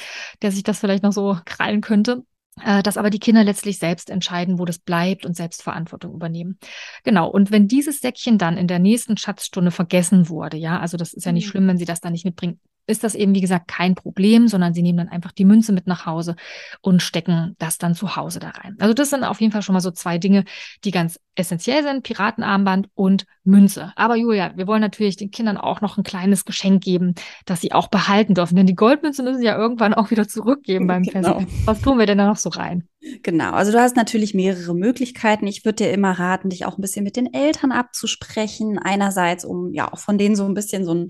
[0.41, 2.23] der sich das vielleicht noch so krallen könnte
[2.63, 6.58] äh, dass aber die Kinder letztlich selbst entscheiden, wo das bleibt und selbst Verantwortung übernehmen.
[7.04, 7.30] Genau.
[7.30, 11.26] Und wenn dieses Säckchen dann in der nächsten Schatzstunde vergessen wurde, ja, also das ist
[11.26, 11.52] ja nicht mhm.
[11.52, 14.73] schlimm, wenn sie das dann nicht mitbringen, ist das eben, wie gesagt, kein Problem, sondern
[14.73, 16.36] sie nehmen dann einfach die Münze mit nach Hause
[16.82, 18.76] und stecken das dann zu Hause da rein.
[18.80, 20.45] Also das sind auf jeden Fall schon mal so zwei Dinge,
[20.84, 23.93] die ganz essentiell sind, Piratenarmband und Münze.
[23.95, 27.13] Aber Julia, wir wollen natürlich den Kindern auch noch ein kleines Geschenk geben,
[27.45, 28.56] das sie auch behalten dürfen.
[28.56, 31.39] Denn die Goldmünze müssen sie ja irgendwann auch wieder zurückgeben beim genau.
[31.39, 31.52] Fest.
[31.65, 32.88] Was tun wir denn da noch so rein?
[33.23, 35.47] Genau, also du hast natürlich mehrere Möglichkeiten.
[35.47, 38.77] Ich würde dir immer raten, dich auch ein bisschen mit den Eltern abzusprechen.
[38.80, 41.08] Einerseits, um ja auch von denen so ein bisschen so ein,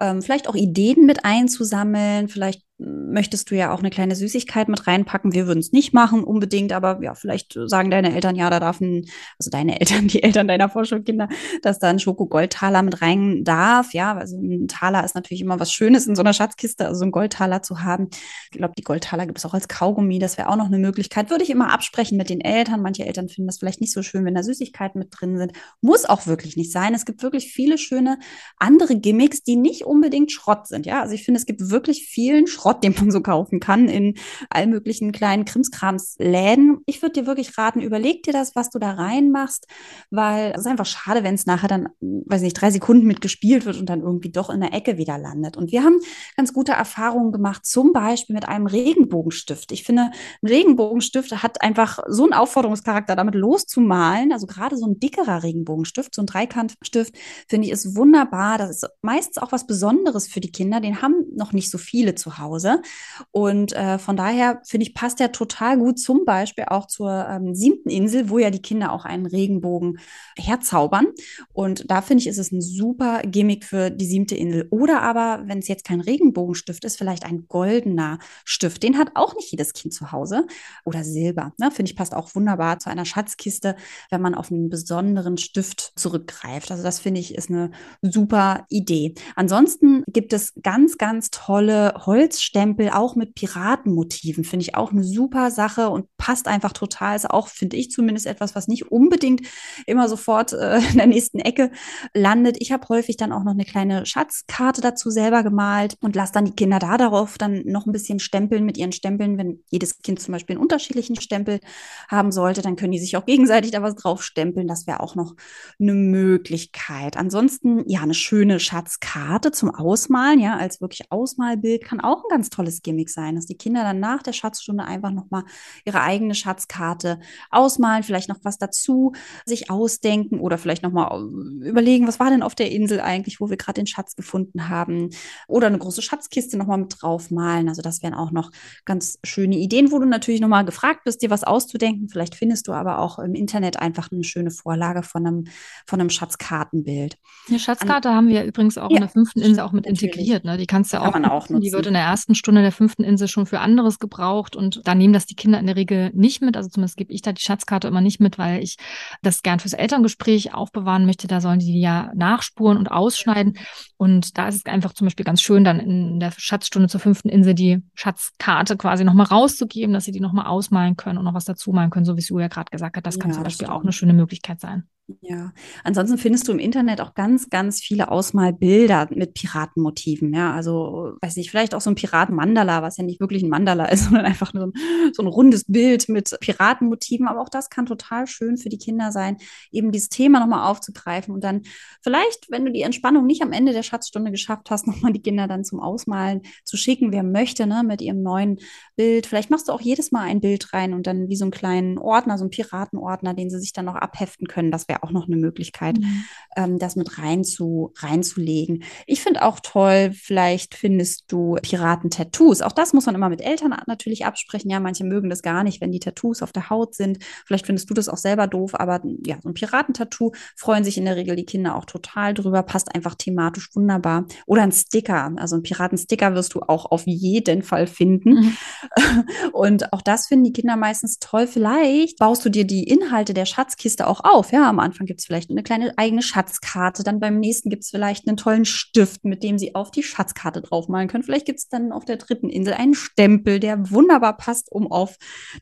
[0.00, 4.86] ähm, vielleicht auch Ideen mit einzusammeln, vielleicht möchtest du ja auch eine kleine Süßigkeit mit
[4.86, 5.32] reinpacken.
[5.32, 8.80] Wir würden es nicht machen unbedingt, aber ja, vielleicht sagen deine Eltern, ja, da darf
[8.80, 9.06] ein,
[9.38, 11.28] also deine Eltern, die Eltern deiner Vorschulkinder,
[11.62, 13.92] dass da ein Schoko-Goldtaler mit rein darf.
[13.94, 17.10] Ja, also ein Taler ist natürlich immer was Schönes in so einer Schatzkiste, also ein
[17.10, 18.08] Goldtaler zu haben.
[18.52, 20.20] Ich glaube, die Goldtaler gibt es auch als Kaugummi.
[20.20, 21.30] Das wäre auch noch eine Möglichkeit.
[21.30, 22.80] Würde ich immer absprechen mit den Eltern.
[22.80, 25.52] Manche Eltern finden das vielleicht nicht so schön, wenn da Süßigkeiten mit drin sind.
[25.80, 26.94] Muss auch wirklich nicht sein.
[26.94, 28.18] Es gibt wirklich viele schöne
[28.56, 30.86] andere Gimmicks, die nicht unbedingt Schrott sind.
[30.86, 33.88] Ja, also ich finde, es gibt wirklich vielen Schrott Schrott, den man so kaufen kann
[33.88, 34.14] in
[34.50, 36.78] allen möglichen kleinen Krimskramsläden.
[36.86, 39.66] Ich würde dir wirklich raten, überleg dir das, was du da reinmachst,
[40.10, 43.64] weil es ist einfach schade, wenn es nachher dann, weiß nicht, drei Sekunden mit gespielt
[43.64, 45.56] wird und dann irgendwie doch in der Ecke wieder landet.
[45.56, 45.98] Und wir haben
[46.36, 49.72] ganz gute Erfahrungen gemacht, zum Beispiel mit einem Regenbogenstift.
[49.72, 50.10] Ich finde,
[50.42, 54.32] ein Regenbogenstift hat einfach so einen Aufforderungscharakter, damit loszumalen.
[54.32, 57.14] Also gerade so ein dickerer Regenbogenstift, so ein Dreikantstift,
[57.48, 58.58] finde ich, ist wunderbar.
[58.58, 60.80] Das ist meistens auch was Besonderes für die Kinder.
[60.80, 62.57] Den haben noch nicht so viele zu Hause.
[62.58, 62.82] Hause.
[63.30, 67.54] Und äh, von daher finde ich, passt der total gut zum Beispiel auch zur ähm,
[67.54, 69.98] siebten Insel, wo ja die Kinder auch einen Regenbogen
[70.36, 71.06] herzaubern.
[71.52, 74.66] Und da finde ich, ist es ein super Gimmick für die siebte Insel.
[74.70, 78.82] Oder aber, wenn es jetzt kein Regenbogenstift ist, vielleicht ein goldener Stift.
[78.82, 80.46] Den hat auch nicht jedes Kind zu Hause.
[80.84, 81.52] Oder Silber.
[81.58, 81.70] Ne?
[81.70, 83.76] Finde ich, passt auch wunderbar zu einer Schatzkiste,
[84.10, 86.70] wenn man auf einen besonderen Stift zurückgreift.
[86.70, 87.70] Also das finde ich, ist eine
[88.02, 89.14] super Idee.
[89.36, 94.42] Ansonsten gibt es ganz, ganz tolle Holz Stempel auch mit Piratenmotiven.
[94.42, 97.14] Finde ich auch eine super Sache und passt einfach total.
[97.14, 99.42] Ist auch, finde ich zumindest, etwas, was nicht unbedingt
[99.86, 101.70] immer sofort äh, in der nächsten Ecke
[102.14, 102.56] landet.
[102.60, 106.46] Ich habe häufig dann auch noch eine kleine Schatzkarte dazu selber gemalt und lasse dann
[106.46, 109.36] die Kinder da darauf dann noch ein bisschen stempeln mit ihren Stempeln.
[109.36, 111.60] Wenn jedes Kind zum Beispiel einen unterschiedlichen Stempel
[112.08, 114.66] haben sollte, dann können die sich auch gegenseitig da was drauf stempeln.
[114.66, 115.34] Das wäre auch noch
[115.78, 117.18] eine Möglichkeit.
[117.18, 122.50] Ansonsten, ja, eine schöne Schatzkarte zum Ausmalen, ja, als wirklich Ausmalbild kann auch ein ganz
[122.50, 125.42] tolles Gimmick sein, dass die Kinder dann nach der Schatzstunde einfach nochmal
[125.84, 127.18] ihre eigene Schatzkarte
[127.50, 129.12] ausmalen, vielleicht noch was dazu
[129.44, 133.50] sich ausdenken oder vielleicht nochmal äh, überlegen, was war denn auf der Insel eigentlich, wo
[133.50, 135.10] wir gerade den Schatz gefunden haben
[135.48, 137.68] oder eine große Schatzkiste nochmal mit draufmalen.
[137.68, 138.52] Also das wären auch noch
[138.84, 142.08] ganz schöne Ideen, wo du natürlich nochmal gefragt bist, dir was auszudenken.
[142.08, 145.44] Vielleicht findest du aber auch im Internet einfach eine schöne Vorlage von einem,
[145.86, 147.16] von einem Schatzkartenbild.
[147.48, 150.44] Eine Schatzkarte An haben wir übrigens auch ja, in der fünften Insel auch mit integriert.
[150.44, 150.56] Ne?
[150.56, 151.62] Die kannst du auch, Kann man auch nutzen.
[151.62, 154.86] Die wird in der ersten ersten Stunde der fünften Insel schon für anderes gebraucht und
[154.86, 156.58] da nehmen das die Kinder in der Regel nicht mit.
[156.58, 158.76] Also zumindest gebe ich da die Schatzkarte immer nicht mit, weil ich
[159.22, 161.26] das gern fürs Elterngespräch aufbewahren möchte.
[161.26, 163.56] Da sollen die ja nachspuren und ausschneiden.
[163.96, 167.30] Und da ist es einfach zum Beispiel ganz schön, dann in der Schatzstunde zur fünften
[167.30, 171.46] Insel die Schatzkarte quasi nochmal rauszugeben, dass sie die nochmal ausmalen können und noch was
[171.46, 173.06] dazu malen können, so wie Sue ja gerade gesagt hat.
[173.06, 174.86] Das kann ja, zum Beispiel auch eine schöne Möglichkeit sein.
[175.22, 180.34] Ja, ansonsten findest du im Internet auch ganz, ganz viele Ausmalbilder mit Piratenmotiven.
[180.34, 183.86] Ja, also, weiß nicht, vielleicht auch so ein Piraten-Mandala, was ja nicht wirklich ein Mandala
[183.86, 184.70] ist, sondern einfach nur
[185.14, 187.26] so ein rundes Bild mit Piratenmotiven.
[187.26, 189.38] Aber auch das kann total schön für die Kinder sein,
[189.72, 191.62] eben dieses Thema nochmal aufzugreifen und dann
[192.02, 195.48] vielleicht, wenn du die Entspannung nicht am Ende der Schatzstunde geschafft hast, nochmal die Kinder
[195.48, 198.58] dann zum Ausmalen zu schicken, wer möchte, ne, mit ihrem neuen
[198.94, 199.26] Bild.
[199.26, 201.96] Vielleicht machst du auch jedes Mal ein Bild rein und dann wie so einen kleinen
[201.96, 204.70] Ordner, so einen Piratenordner, den sie sich dann noch abheften können.
[204.70, 206.24] Das wäre auch noch eine Möglichkeit, mhm.
[206.56, 208.82] ähm, das mit rein zu, reinzulegen.
[209.06, 212.62] Ich finde auch toll, vielleicht findest du Piraten-Tattoos.
[212.62, 214.70] Auch das muss man immer mit Eltern natürlich absprechen.
[214.70, 217.18] Ja, manche mögen das gar nicht, wenn die Tattoos auf der Haut sind.
[217.46, 221.04] Vielleicht findest du das auch selber doof, aber ja, so ein Piratentattoo freuen sich in
[221.04, 224.26] der Regel die Kinder auch total drüber, passt einfach thematisch wunderbar.
[224.46, 228.30] Oder ein Sticker, also ein Piratensticker wirst du auch auf jeden Fall finden.
[228.30, 228.56] Mhm.
[229.52, 231.46] Und auch das finden die Kinder meistens toll.
[231.46, 234.52] Vielleicht baust du dir die Inhalte der Schatzkiste auch auf.
[234.52, 237.90] Ja, am Anfang gibt es vielleicht eine kleine eigene Schatzkarte, dann beim nächsten gibt es
[237.90, 241.24] vielleicht einen tollen Stift, mit dem sie auf die Schatzkarte draufmalen können.
[241.24, 245.16] Vielleicht gibt es dann auf der dritten Insel einen Stempel, der wunderbar passt, um auf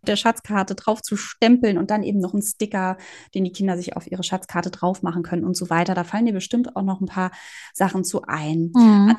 [0.07, 2.97] der Schatzkarte drauf zu stempeln und dann eben noch einen Sticker,
[3.35, 5.95] den die Kinder sich auf ihre Schatzkarte drauf machen können und so weiter.
[5.95, 7.33] Da fallen dir bestimmt auch noch ein paar
[7.75, 8.73] Sachen zu ein.
[8.75, 9.17] Mhm.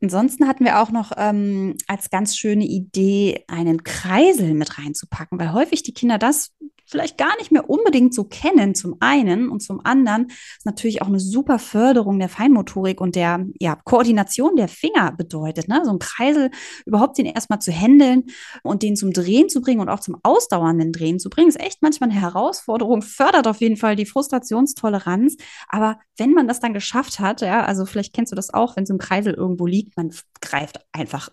[0.00, 5.52] Ansonsten hatten wir auch noch ähm, als ganz schöne Idee, einen Kreisel mit reinzupacken, weil
[5.52, 6.52] häufig die Kinder das
[6.88, 9.48] vielleicht gar nicht mehr unbedingt so kennen, zum einen.
[9.48, 14.56] Und zum anderen ist natürlich auch eine super Förderung der Feinmotorik und der ja, Koordination
[14.56, 15.68] der Finger bedeutet.
[15.68, 15.82] Ne?
[15.84, 16.50] So ein Kreisel
[16.86, 18.24] überhaupt den erstmal zu handeln
[18.62, 21.82] und den zum Drehen zu bringen und auch zum ausdauernden Drehen zu bringen, ist echt
[21.82, 25.36] manchmal eine Herausforderung, fördert auf jeden Fall die Frustrationstoleranz.
[25.68, 28.86] Aber wenn man das dann geschafft hat, ja, also vielleicht kennst du das auch, wenn
[28.86, 31.28] so ein Kreisel irgendwo liegt, man greift einfach,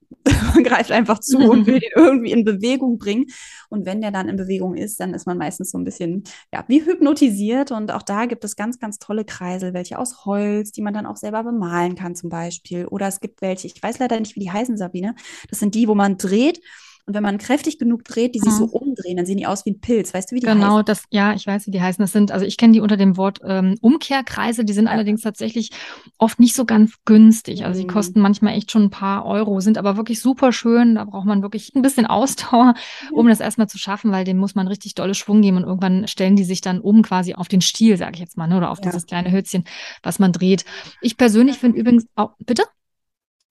[0.53, 3.25] man greift einfach zu und will ihn irgendwie in Bewegung bringen.
[3.69, 6.63] Und wenn der dann in Bewegung ist, dann ist man meistens so ein bisschen, ja,
[6.67, 7.71] wie hypnotisiert.
[7.71, 11.05] Und auch da gibt es ganz, ganz tolle Kreisel, welche aus Holz, die man dann
[11.05, 12.85] auch selber bemalen kann zum Beispiel.
[12.87, 15.15] Oder es gibt welche, ich weiß leider nicht, wie die heißen, Sabine.
[15.49, 16.61] Das sind die, wo man dreht
[17.07, 18.57] und wenn man kräftig genug dreht, die sich mhm.
[18.57, 20.13] so umdrehen, dann sehen die aus wie ein Pilz.
[20.13, 20.69] Weißt du, wie die genau, heißen?
[20.69, 22.01] Genau, das, ja, ich weiß, wie die heißen.
[22.01, 24.91] Das sind, also ich kenne die unter dem Wort ähm, Umkehrkreise, die sind ja.
[24.91, 25.69] allerdings tatsächlich
[26.17, 27.63] oft nicht so ganz günstig.
[27.63, 27.91] Also die mhm.
[27.91, 30.95] kosten manchmal echt schon ein paar Euro, sind aber wirklich super schön.
[30.95, 32.73] Da braucht man wirklich ein bisschen Ausdauer,
[33.11, 36.07] um das erstmal zu schaffen, weil dem muss man richtig dolle Schwung geben und irgendwann
[36.07, 38.71] stellen die sich dann um quasi auf den Stiel, sage ich jetzt mal, ne, oder
[38.71, 38.85] auf ja.
[38.85, 39.65] dieses kleine Hölzchen,
[40.01, 40.65] was man dreht.
[41.01, 42.63] Ich persönlich finde übrigens auch, bitte?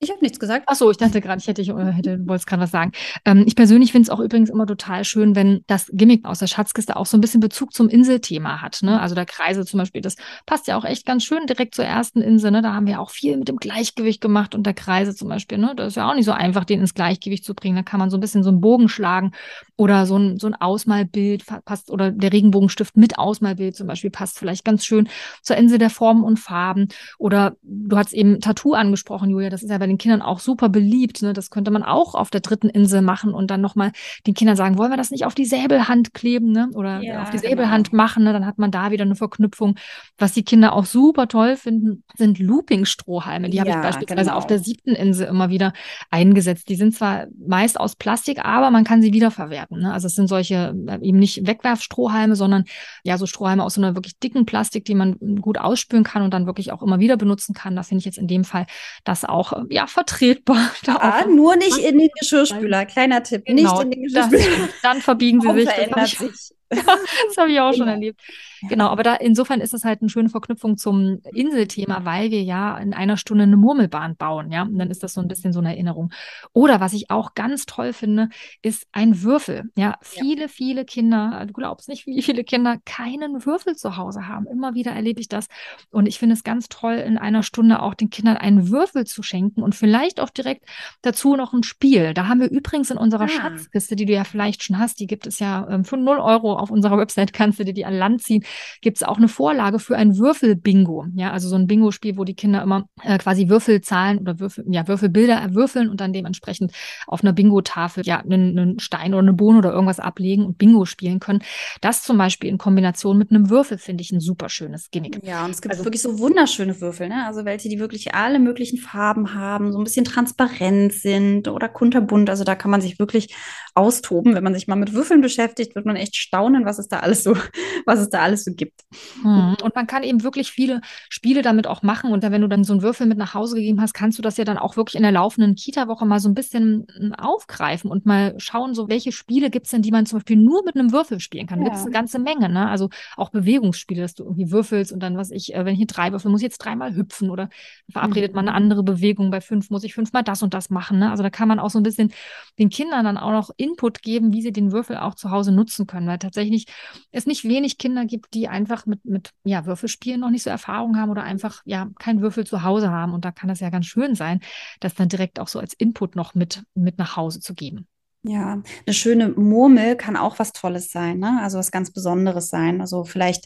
[0.05, 0.65] Ich habe nichts gesagt.
[0.69, 2.93] Ach so, ich dachte gerade, ich hätte, ich äh, hätte, wollte gerade was sagen.
[3.25, 6.47] Ähm, ich persönlich finde es auch übrigens immer total schön, wenn das Gimmick aus der
[6.47, 8.81] Schatzkiste auch so ein bisschen Bezug zum Inselthema hat.
[8.83, 9.01] Ne?
[9.01, 12.21] Also der Kreise zum Beispiel, das passt ja auch echt ganz schön direkt zur ersten
[12.21, 12.51] Insel.
[12.51, 12.61] Ne?
[12.61, 15.57] Da haben wir auch viel mit dem Gleichgewicht gemacht und der Kreise zum Beispiel.
[15.57, 15.73] Ne?
[15.75, 17.77] Das ist ja auch nicht so einfach, den ins Gleichgewicht zu bringen.
[17.77, 19.33] Da kann man so ein bisschen so einen Bogen schlagen
[19.77, 24.39] oder so ein, so ein Ausmalbild passt oder der Regenbogenstift mit Ausmalbild zum Beispiel passt
[24.39, 25.09] vielleicht ganz schön
[25.41, 26.89] zur Insel der Formen und Farben.
[27.19, 29.49] Oder du hast eben Tattoo angesprochen, Julia.
[29.49, 31.23] Das ist ja bei den den Kindern auch super beliebt.
[31.23, 31.33] Ne?
[31.33, 33.93] Das könnte man auch auf der dritten Insel machen und dann nochmal
[34.27, 36.69] den Kindern sagen, wollen wir das nicht auf die Säbelhand kleben ne?
[36.75, 37.51] oder ja, auf die genau.
[37.51, 38.25] Säbelhand machen.
[38.25, 38.33] Ne?
[38.33, 39.77] Dann hat man da wieder eine Verknüpfung.
[40.19, 43.51] Was die Kinder auch super toll finden, sind Looping-Strohhalme.
[43.51, 44.37] Die ja, habe ich beispielsweise genau.
[44.37, 45.73] auf der siebten Insel immer wieder
[46.11, 46.69] eingesetzt.
[46.69, 49.81] Die sind zwar meist aus Plastik, aber man kann sie wiederverwerten.
[49.81, 49.93] Ne?
[49.93, 52.65] Also es sind solche äh, eben nicht Wegwerfstrohhalme, sondern
[53.05, 56.33] ja so Strohhalme aus so einer wirklich dicken Plastik, die man gut ausspülen kann und
[56.33, 57.77] dann wirklich auch immer wieder benutzen kann.
[57.77, 58.67] Da finde ich jetzt in dem Fall
[59.05, 60.71] das auch ja vertretbar.
[60.87, 62.87] Ah, nur nicht in den Geschirrspüler.
[62.87, 64.67] Kleiner Tipp, genau, nicht in den Geschirrspüler.
[64.67, 65.69] Das, dann verbiegen sie sich.
[65.95, 66.55] Das sich.
[66.71, 68.21] das habe ich auch schon erlebt.
[68.69, 72.77] Genau, aber da insofern ist es halt eine schöne Verknüpfung zum Inselthema, weil wir ja
[72.79, 74.63] in einer Stunde eine Murmelbahn bauen, ja.
[74.63, 76.13] Und dann ist das so ein bisschen so eine Erinnerung.
[76.53, 78.29] Oder was ich auch ganz toll finde,
[78.63, 79.65] ist ein Würfel.
[79.77, 80.49] Ja, viele, ja.
[80.49, 84.47] viele Kinder, du glaubst nicht, wie viele Kinder keinen Würfel zu Hause haben.
[84.47, 85.49] Immer wieder erlebe ich das.
[85.91, 89.23] Und ich finde es ganz toll, in einer Stunde auch den Kindern einen Würfel zu
[89.23, 90.67] schenken und vielleicht auch direkt
[91.03, 92.15] dazu noch ein Spiel.
[92.15, 93.29] Da haben wir übrigens in unserer ah.
[93.29, 96.57] Schatzkiste, die du ja vielleicht schon hast, die gibt es ja ähm, für 0 Euro
[96.57, 98.45] auf unserer Website, kannst du dir die an Land ziehen
[98.81, 101.07] gibt es auch eine Vorlage für ein Würfel-Bingo.
[101.15, 104.87] Ja, also so ein Bingo-Spiel, wo die Kinder immer äh, quasi Würfelzahlen oder Würfel, ja,
[104.89, 106.73] Würfelbilder erwürfeln und dann dementsprechend
[107.07, 110.85] auf einer Bingo-Tafel ja einen, einen Stein oder eine Bohne oder irgendwas ablegen und Bingo
[110.85, 111.43] spielen können.
[111.81, 115.21] Das zum Beispiel in Kombination mit einem Würfel finde ich ein super schönes Gimmick.
[115.23, 117.27] Ja, und es gibt also, wirklich so wunderschöne Würfel, ne?
[117.27, 122.31] Also welche, die wirklich alle möglichen Farben haben, so ein bisschen transparent sind oder kunterbunt.
[122.31, 123.35] Also da kann man sich wirklich
[123.75, 124.35] austoben.
[124.35, 127.23] Wenn man sich mal mit Würfeln beschäftigt, wird man echt staunen, was es da alles
[127.23, 127.37] so,
[127.87, 128.83] was es da alles so gibt.
[129.23, 129.57] Mhm.
[129.63, 132.13] Und man kann eben wirklich viele Spiele damit auch machen.
[132.13, 134.37] Und wenn du dann so einen Würfel mit nach Hause gegeben hast, kannst du das
[134.37, 138.07] ja dann auch wirklich in der laufenden Kita-Woche mal so ein bisschen hm, aufgreifen und
[138.07, 140.93] mal schauen, so welche Spiele gibt es denn, die man zum Beispiel nur mit einem
[140.93, 141.61] Würfel spielen kann.
[141.61, 141.65] Ja.
[141.65, 142.69] Gibt es eine ganze Menge, ne?
[142.69, 145.87] Also auch Bewegungsspiele, dass du irgendwie würfelst und dann, was ich, äh, wenn ich hier
[145.87, 147.49] drei würfel, muss ich jetzt dreimal hüpfen oder
[147.91, 148.37] verabredet mhm.
[148.37, 149.31] man eine andere Bewegung.
[149.31, 150.99] Bei fünf muss ich fünfmal das und das machen.
[150.99, 151.11] Ne?
[151.11, 152.13] Also da kann man auch so ein bisschen
[152.59, 155.87] den Kindern dann auch noch Input geben, wie sie den Würfel auch zu Hause nutzen
[155.87, 156.67] können, weil tatsächlich
[157.11, 160.97] es nicht wenig Kinder gibt, die einfach mit, mit ja, Würfelspielen noch nicht so Erfahrung
[160.97, 163.13] haben oder einfach ja keinen Würfel zu Hause haben.
[163.15, 164.41] Und da kann es ja ganz schön sein,
[164.81, 167.87] das dann direkt auch so als Input noch mit, mit nach Hause zu geben.
[168.27, 171.41] Ja, eine schöne Murmel kann auch was Tolles sein, ne?
[171.43, 172.81] Also was ganz Besonderes sein.
[172.81, 173.45] Also vielleicht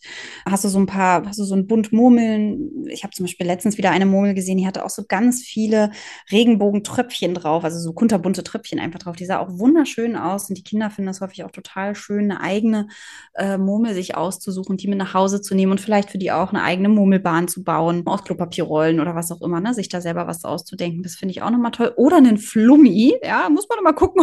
[0.49, 2.87] hast du so ein paar, hast du so ein Bund Murmeln.
[2.87, 5.91] Ich habe zum Beispiel letztens wieder eine Murmel gesehen, die hatte auch so ganz viele
[6.31, 9.17] Regenbogentröpfchen drauf, also so kunterbunte Tröpfchen einfach drauf.
[9.17, 12.41] Die sah auch wunderschön aus und die Kinder finden das häufig auch total schön, eine
[12.41, 12.87] eigene
[13.35, 16.51] äh, Murmel sich auszusuchen, die mit nach Hause zu nehmen und vielleicht für die auch
[16.51, 19.75] eine eigene Murmelbahn zu bauen, aus Klopapierrollen oder was auch immer, ne?
[19.75, 21.03] Sich da selber was auszudenken.
[21.03, 21.93] Das finde ich auch nochmal toll.
[21.97, 24.23] Oder einen Flummi, ja, muss man noch mal gucken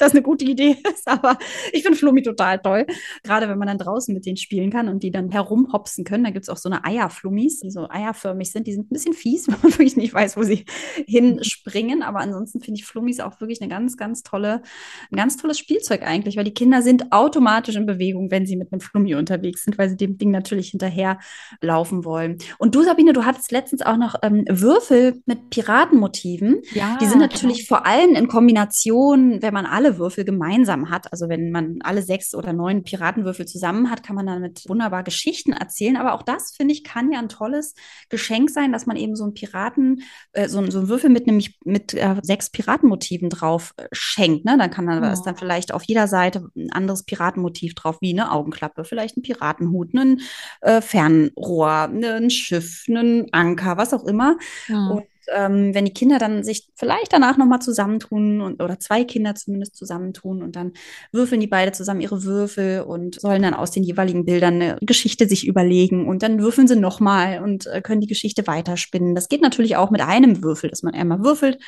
[0.00, 1.38] das eine gute Idee ist, aber
[1.72, 2.86] ich finde Flummi total toll.
[3.22, 6.24] Gerade wenn man dann draußen mit denen spielen kann und die dann herumhopsen können.
[6.24, 8.66] Da gibt es auch so eine Eierflummis, die so eierförmig sind.
[8.66, 10.64] Die sind ein bisschen fies, wenn man wirklich nicht weiß, wo sie
[11.06, 12.02] hinspringen.
[12.02, 14.62] Aber ansonsten finde ich Flummis auch wirklich eine ganz, ganz tolle,
[15.10, 18.72] ein ganz tolles Spielzeug eigentlich, weil die Kinder sind automatisch in Bewegung, wenn sie mit
[18.72, 21.18] einem Flummi unterwegs sind, weil sie dem Ding natürlich hinterher
[21.60, 22.38] laufen wollen.
[22.58, 26.62] Und du, Sabine, du hattest letztens auch noch ähm, Würfel mit Piratenmotiven.
[26.72, 27.78] Ja, die sind natürlich genau.
[27.78, 32.34] vor allem in Kombination, wenn man alle Würfel gemeinsam hat, also wenn man alle sechs
[32.34, 35.96] oder neun Piratenwürfel zusammen hat, kann man damit wunderbar Geschichten erzählen.
[35.96, 37.74] Aber auch das, finde ich, kann ja ein tolles
[38.08, 41.58] Geschenk sein, dass man eben so einen Piraten, äh, so, so einen Würfel mit nämlich
[41.64, 44.44] mit äh, sechs Piratenmotiven drauf äh, schenkt.
[44.44, 44.56] Ne?
[44.58, 45.12] Dann kann man, ja.
[45.12, 49.22] ist dann vielleicht auf jeder Seite ein anderes Piratenmotiv drauf, wie eine Augenklappe, vielleicht ein
[49.22, 50.20] Piratenhut, ein
[50.60, 54.38] äh, Fernrohr, ein Schiff, ein Anker, was auch immer.
[54.68, 54.88] Ja.
[54.88, 59.34] Und ähm, wenn die Kinder dann sich vielleicht danach nochmal zusammentun und, oder zwei Kinder
[59.34, 60.72] zumindest zusammentun und dann
[61.12, 65.26] würfeln die beide zusammen ihre Würfel und sollen dann aus den jeweiligen Bildern eine Geschichte
[65.26, 69.14] sich überlegen und dann würfeln sie nochmal und äh, können die Geschichte weiterspinnen.
[69.14, 71.58] Das geht natürlich auch mit einem Würfel, dass man einmal würfelt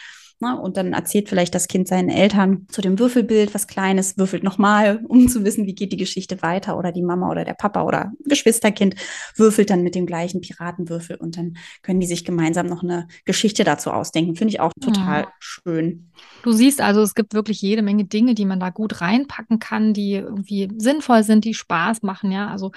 [0.43, 0.61] Ne?
[0.61, 5.01] Und dann erzählt vielleicht das Kind seinen Eltern zu dem Würfelbild was Kleines, würfelt nochmal,
[5.07, 6.77] um zu wissen, wie geht die Geschichte weiter.
[6.77, 8.97] Oder die Mama oder der Papa oder Geschwisterkind
[9.37, 13.63] würfelt dann mit dem gleichen Piratenwürfel und dann können die sich gemeinsam noch eine Geschichte
[13.63, 14.35] dazu ausdenken.
[14.35, 15.33] Finde ich auch total ja.
[15.39, 16.11] schön.
[16.43, 19.95] Du siehst also, es gibt wirklich jede Menge Dinge, die man da gut reinpacken kann,
[19.95, 22.33] die irgendwie sinnvoll sind, die Spaß machen.
[22.33, 22.73] Ja, also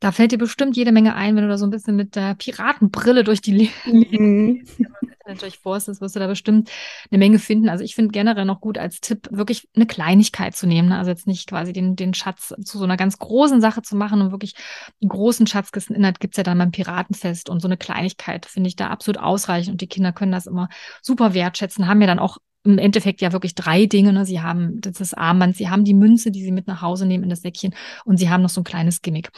[0.00, 2.34] da fällt dir bestimmt jede Menge ein, wenn du da so ein bisschen mit der
[2.34, 4.66] Piratenbrille durch die mhm.
[5.26, 6.70] Internet durchforstest, wirst du da bestimmt
[7.10, 7.68] eine Menge finden.
[7.68, 10.88] Also ich finde generell noch gut als Tipp, wirklich eine Kleinigkeit zu nehmen.
[10.88, 10.98] Ne?
[10.98, 14.20] Also jetzt nicht quasi den, den Schatz zu so einer ganz großen Sache zu machen
[14.20, 14.54] und wirklich
[15.00, 18.76] einen großen Schatzkisteninhalt gibt es ja dann beim Piratenfest und so eine Kleinigkeit finde ich
[18.76, 20.68] da absolut ausreichend und die Kinder können das immer
[21.02, 24.12] super wertschätzen, haben ja dann auch im Endeffekt ja wirklich drei Dinge.
[24.12, 24.24] Ne?
[24.24, 27.30] Sie haben das Armband, sie haben die Münze, die sie mit nach Hause nehmen in
[27.30, 27.74] das Säckchen
[28.04, 29.30] und sie haben noch so ein kleines Gimmick.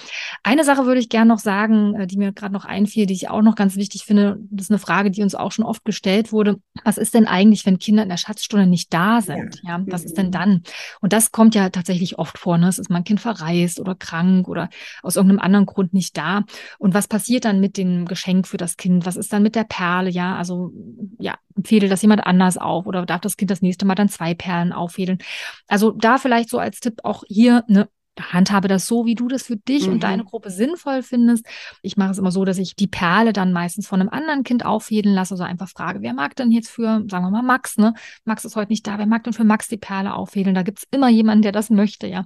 [0.42, 3.30] Eine Sache würde ich gerne noch sagen, äh, die mir gerade noch einfiel, die ich
[3.30, 4.38] auch noch ganz wichtig finde.
[4.50, 6.60] Das ist eine Frage, die uns auch schon oft gestellt wurde.
[6.84, 9.60] Was ist denn eigentlich, wenn Kinder in der Schatzstunde nicht da sind?
[9.62, 10.32] Ja, ja was ist denn mhm.
[10.32, 10.62] dann?
[11.00, 12.58] Und das kommt ja tatsächlich oft vor.
[12.58, 12.68] Ne?
[12.68, 14.68] Es ist mein Kind verreist oder krank oder
[15.02, 16.44] aus irgendeinem anderen Grund nicht da.
[16.78, 19.06] Und was passiert dann mit dem Geschenk für das Kind?
[19.06, 20.10] Was ist dann mit der Perle?
[20.10, 20.72] Ja, also
[21.18, 24.35] ja, empfehle das jemand anders auf oder darf das Kind das nächste Mal dann zwei
[24.35, 25.18] Perlen auffädeln.
[25.66, 27.88] Also da vielleicht so als Tipp auch hier eine
[28.20, 29.94] handhabe das so, wie du das für dich mhm.
[29.94, 30.24] und deine.
[30.28, 31.46] Gruppe sinnvoll findest.
[31.83, 34.64] Ich mache es immer so, dass ich die Perle dann meistens von einem anderen Kind
[34.64, 37.94] auffädeln lasse, also einfach frage, wer mag denn jetzt für, sagen wir mal, Max, ne?
[38.24, 40.54] Max ist heute nicht da, wer mag denn für Max die Perle auffädeln?
[40.54, 42.24] Da gibt es immer jemanden, der das möchte, ja.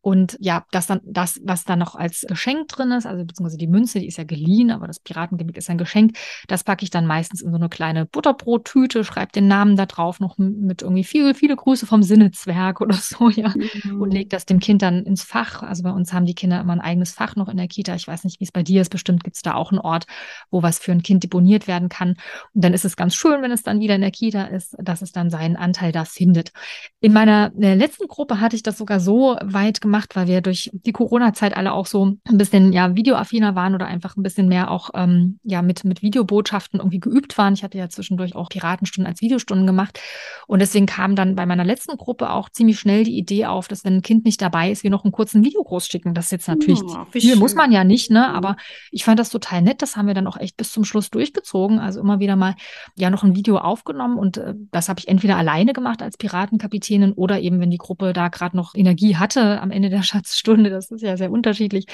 [0.00, 3.66] Und ja, das dann, das, was dann noch als Geschenk drin ist, also beziehungsweise die
[3.66, 6.16] Münze, die ist ja geliehen, aber das Piratengimmick ist ein Geschenk,
[6.48, 10.20] das packe ich dann meistens in so eine kleine Butterbrottüte, schreibe den Namen da drauf,
[10.20, 13.52] noch mit irgendwie viele, viele Grüße vom Sinnezwerg oder so, ja.
[13.84, 14.00] Mhm.
[14.00, 15.62] Und leg das dem Kind dann ins Fach.
[15.62, 17.94] Also bei uns haben die Kinder immer ein eigenes Fach noch in der Kita.
[17.94, 18.90] Ich weiß nicht, wie es bei dir ist.
[18.90, 20.04] Bestimmt gibt es da auch einen Ort,
[20.50, 22.16] wo was für ein Kind deponiert werden kann.
[22.52, 25.00] Und dann ist es ganz schön, wenn es dann wieder in der Kita ist, dass
[25.00, 26.52] es dann seinen Anteil da findet.
[27.00, 30.70] In meiner in letzten Gruppe hatte ich das sogar so weit gemacht, weil wir durch
[30.72, 34.70] die Corona-Zeit alle auch so ein bisschen ja videoaffiner waren oder einfach ein bisschen mehr
[34.70, 37.54] auch ähm, ja mit, mit Videobotschaften irgendwie geübt waren.
[37.54, 39.98] Ich hatte ja zwischendurch auch Piratenstunden als Videostunden gemacht.
[40.46, 43.82] Und deswegen kam dann bei meiner letzten Gruppe auch ziemlich schnell die Idee auf, dass
[43.86, 46.14] wenn ein Kind nicht dabei ist, wir noch einen kurzen Video groß schicken.
[46.14, 48.26] Das ist jetzt natürlich oh, viel, muss man ja nicht, ne?
[48.28, 48.34] Mhm.
[48.34, 48.56] Aber
[48.90, 49.80] ich fand das total nett.
[49.80, 51.78] Das haben wir dann auch echt bis zum Schluss durchgezogen.
[51.78, 52.56] Also immer wieder mal
[52.96, 57.12] ja noch ein Video aufgenommen und äh, das habe ich entweder alleine gemacht als Piratenkapitänin
[57.12, 60.90] oder eben, wenn die Gruppe da gerade noch Energie hatte am Ende der Schatzstunde, das
[60.90, 61.86] ist ja sehr unterschiedlich,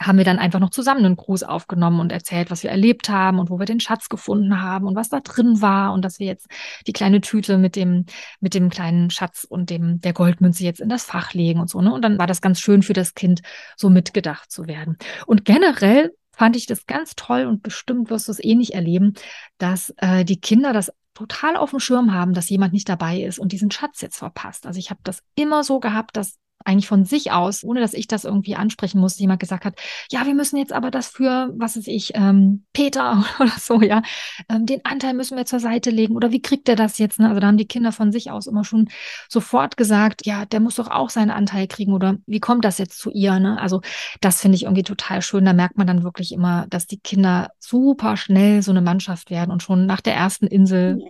[0.00, 3.38] haben wir dann einfach noch zusammen einen Gruß aufgenommen und erzählt, was wir erlebt haben
[3.38, 6.26] und wo wir den Schatz gefunden haben und was da drin war und dass wir
[6.26, 6.48] jetzt
[6.86, 8.06] die kleine Tüte mit dem,
[8.40, 11.82] mit dem kleinen Schatz und dem, der Goldmünze jetzt in das Fach legen und so,
[11.82, 11.92] ne?
[11.92, 13.42] Und dann war das ganz schön für das Kind,
[13.76, 14.96] so mitgedacht zu werden.
[15.26, 19.14] Und generell fand ich das ganz toll und bestimmt wirst du es ähnlich erleben,
[19.58, 23.38] dass äh, die Kinder das total auf dem Schirm haben, dass jemand nicht dabei ist
[23.38, 24.66] und diesen Schatz jetzt verpasst.
[24.66, 28.06] Also ich habe das immer so gehabt, dass eigentlich von sich aus, ohne dass ich
[28.06, 31.76] das irgendwie ansprechen musste, jemand gesagt hat, ja, wir müssen jetzt aber das für, was
[31.76, 34.02] weiß ich, ähm, Peter oder so, ja,
[34.48, 37.18] ähm, den Anteil müssen wir zur Seite legen oder wie kriegt er das jetzt?
[37.18, 37.28] Ne?
[37.28, 38.88] Also da haben die Kinder von sich aus immer schon
[39.28, 42.98] sofort gesagt, ja, der muss doch auch seinen Anteil kriegen oder wie kommt das jetzt
[42.98, 43.38] zu ihr?
[43.38, 43.58] Ne?
[43.60, 43.80] Also
[44.20, 45.44] das finde ich irgendwie total schön.
[45.44, 49.50] Da merkt man dann wirklich immer, dass die Kinder super schnell so eine Mannschaft werden
[49.50, 51.04] und schon nach der ersten Insel mit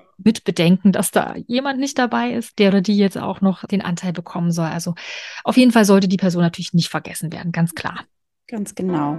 [0.44, 4.12] bedenken, dass da jemand nicht dabei ist, der oder die jetzt auch noch den Anteil
[4.12, 4.66] bekommen soll.
[4.66, 4.94] Also
[5.44, 8.04] auf jeden Fall sollte die Person natürlich nicht vergessen werden, ganz klar.
[8.50, 9.16] Ganz genau.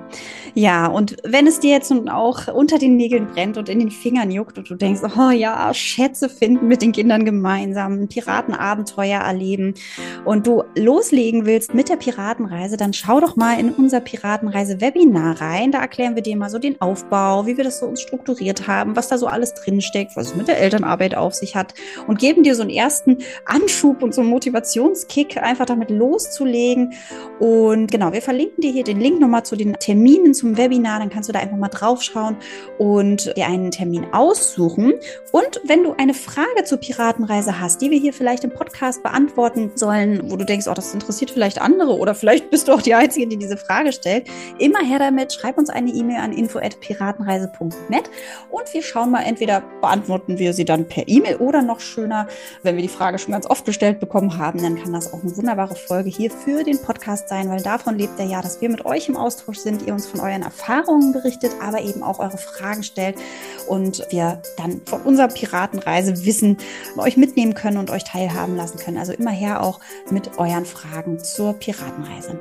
[0.56, 3.90] Ja, und wenn es dir jetzt nun auch unter den Nägeln brennt und in den
[3.90, 9.22] Fingern juckt und du denkst, oh ja, Schätze finden mit den Kindern gemeinsam, ein Piratenabenteuer
[9.22, 9.76] erleben
[10.26, 15.72] und du loslegen willst mit der Piratenreise, dann schau doch mal in unser Piratenreise-Webinar rein.
[15.72, 18.98] Da erklären wir dir mal so den Aufbau, wie wir das so uns strukturiert haben,
[18.98, 21.74] was da so alles drinsteckt, was es mit der Elternarbeit auf sich hat
[22.06, 26.92] und geben dir so einen ersten Anschub und so einen Motivationskick, einfach damit loszulegen.
[27.40, 31.10] Und genau, wir verlinken dir hier den Link nochmal zu den Terminen zum Webinar, dann
[31.10, 32.36] kannst du da einfach mal drauf schauen
[32.78, 34.94] und dir einen Termin aussuchen.
[35.32, 39.72] Und wenn du eine Frage zur Piratenreise hast, die wir hier vielleicht im Podcast beantworten
[39.76, 42.94] sollen, wo du denkst, oh, das interessiert vielleicht andere oder vielleicht bist du auch die
[42.94, 44.28] Einzige, die diese Frage stellt,
[44.60, 48.10] immer her damit, schreib uns eine E-Mail an info@piratenreise.net
[48.50, 52.28] und wir schauen mal, entweder beantworten wir sie dann per E-Mail oder noch schöner,
[52.64, 55.36] wenn wir die Frage schon ganz oft gestellt bekommen haben, dann kann das auch eine
[55.38, 58.86] wunderbare Folge hier für den Podcast sein, weil davon lebt er ja, dass wir mit
[58.86, 62.84] euch im Austausch sind, ihr uns von euren Erfahrungen berichtet, aber eben auch eure Fragen
[62.84, 63.18] stellt
[63.68, 66.58] und wir dann von unserer Piratenreise Wissen
[66.98, 68.98] euch mitnehmen können und euch teilhaben lassen können.
[68.98, 72.40] Also immer her auch mit euren Fragen zur Piratenreise.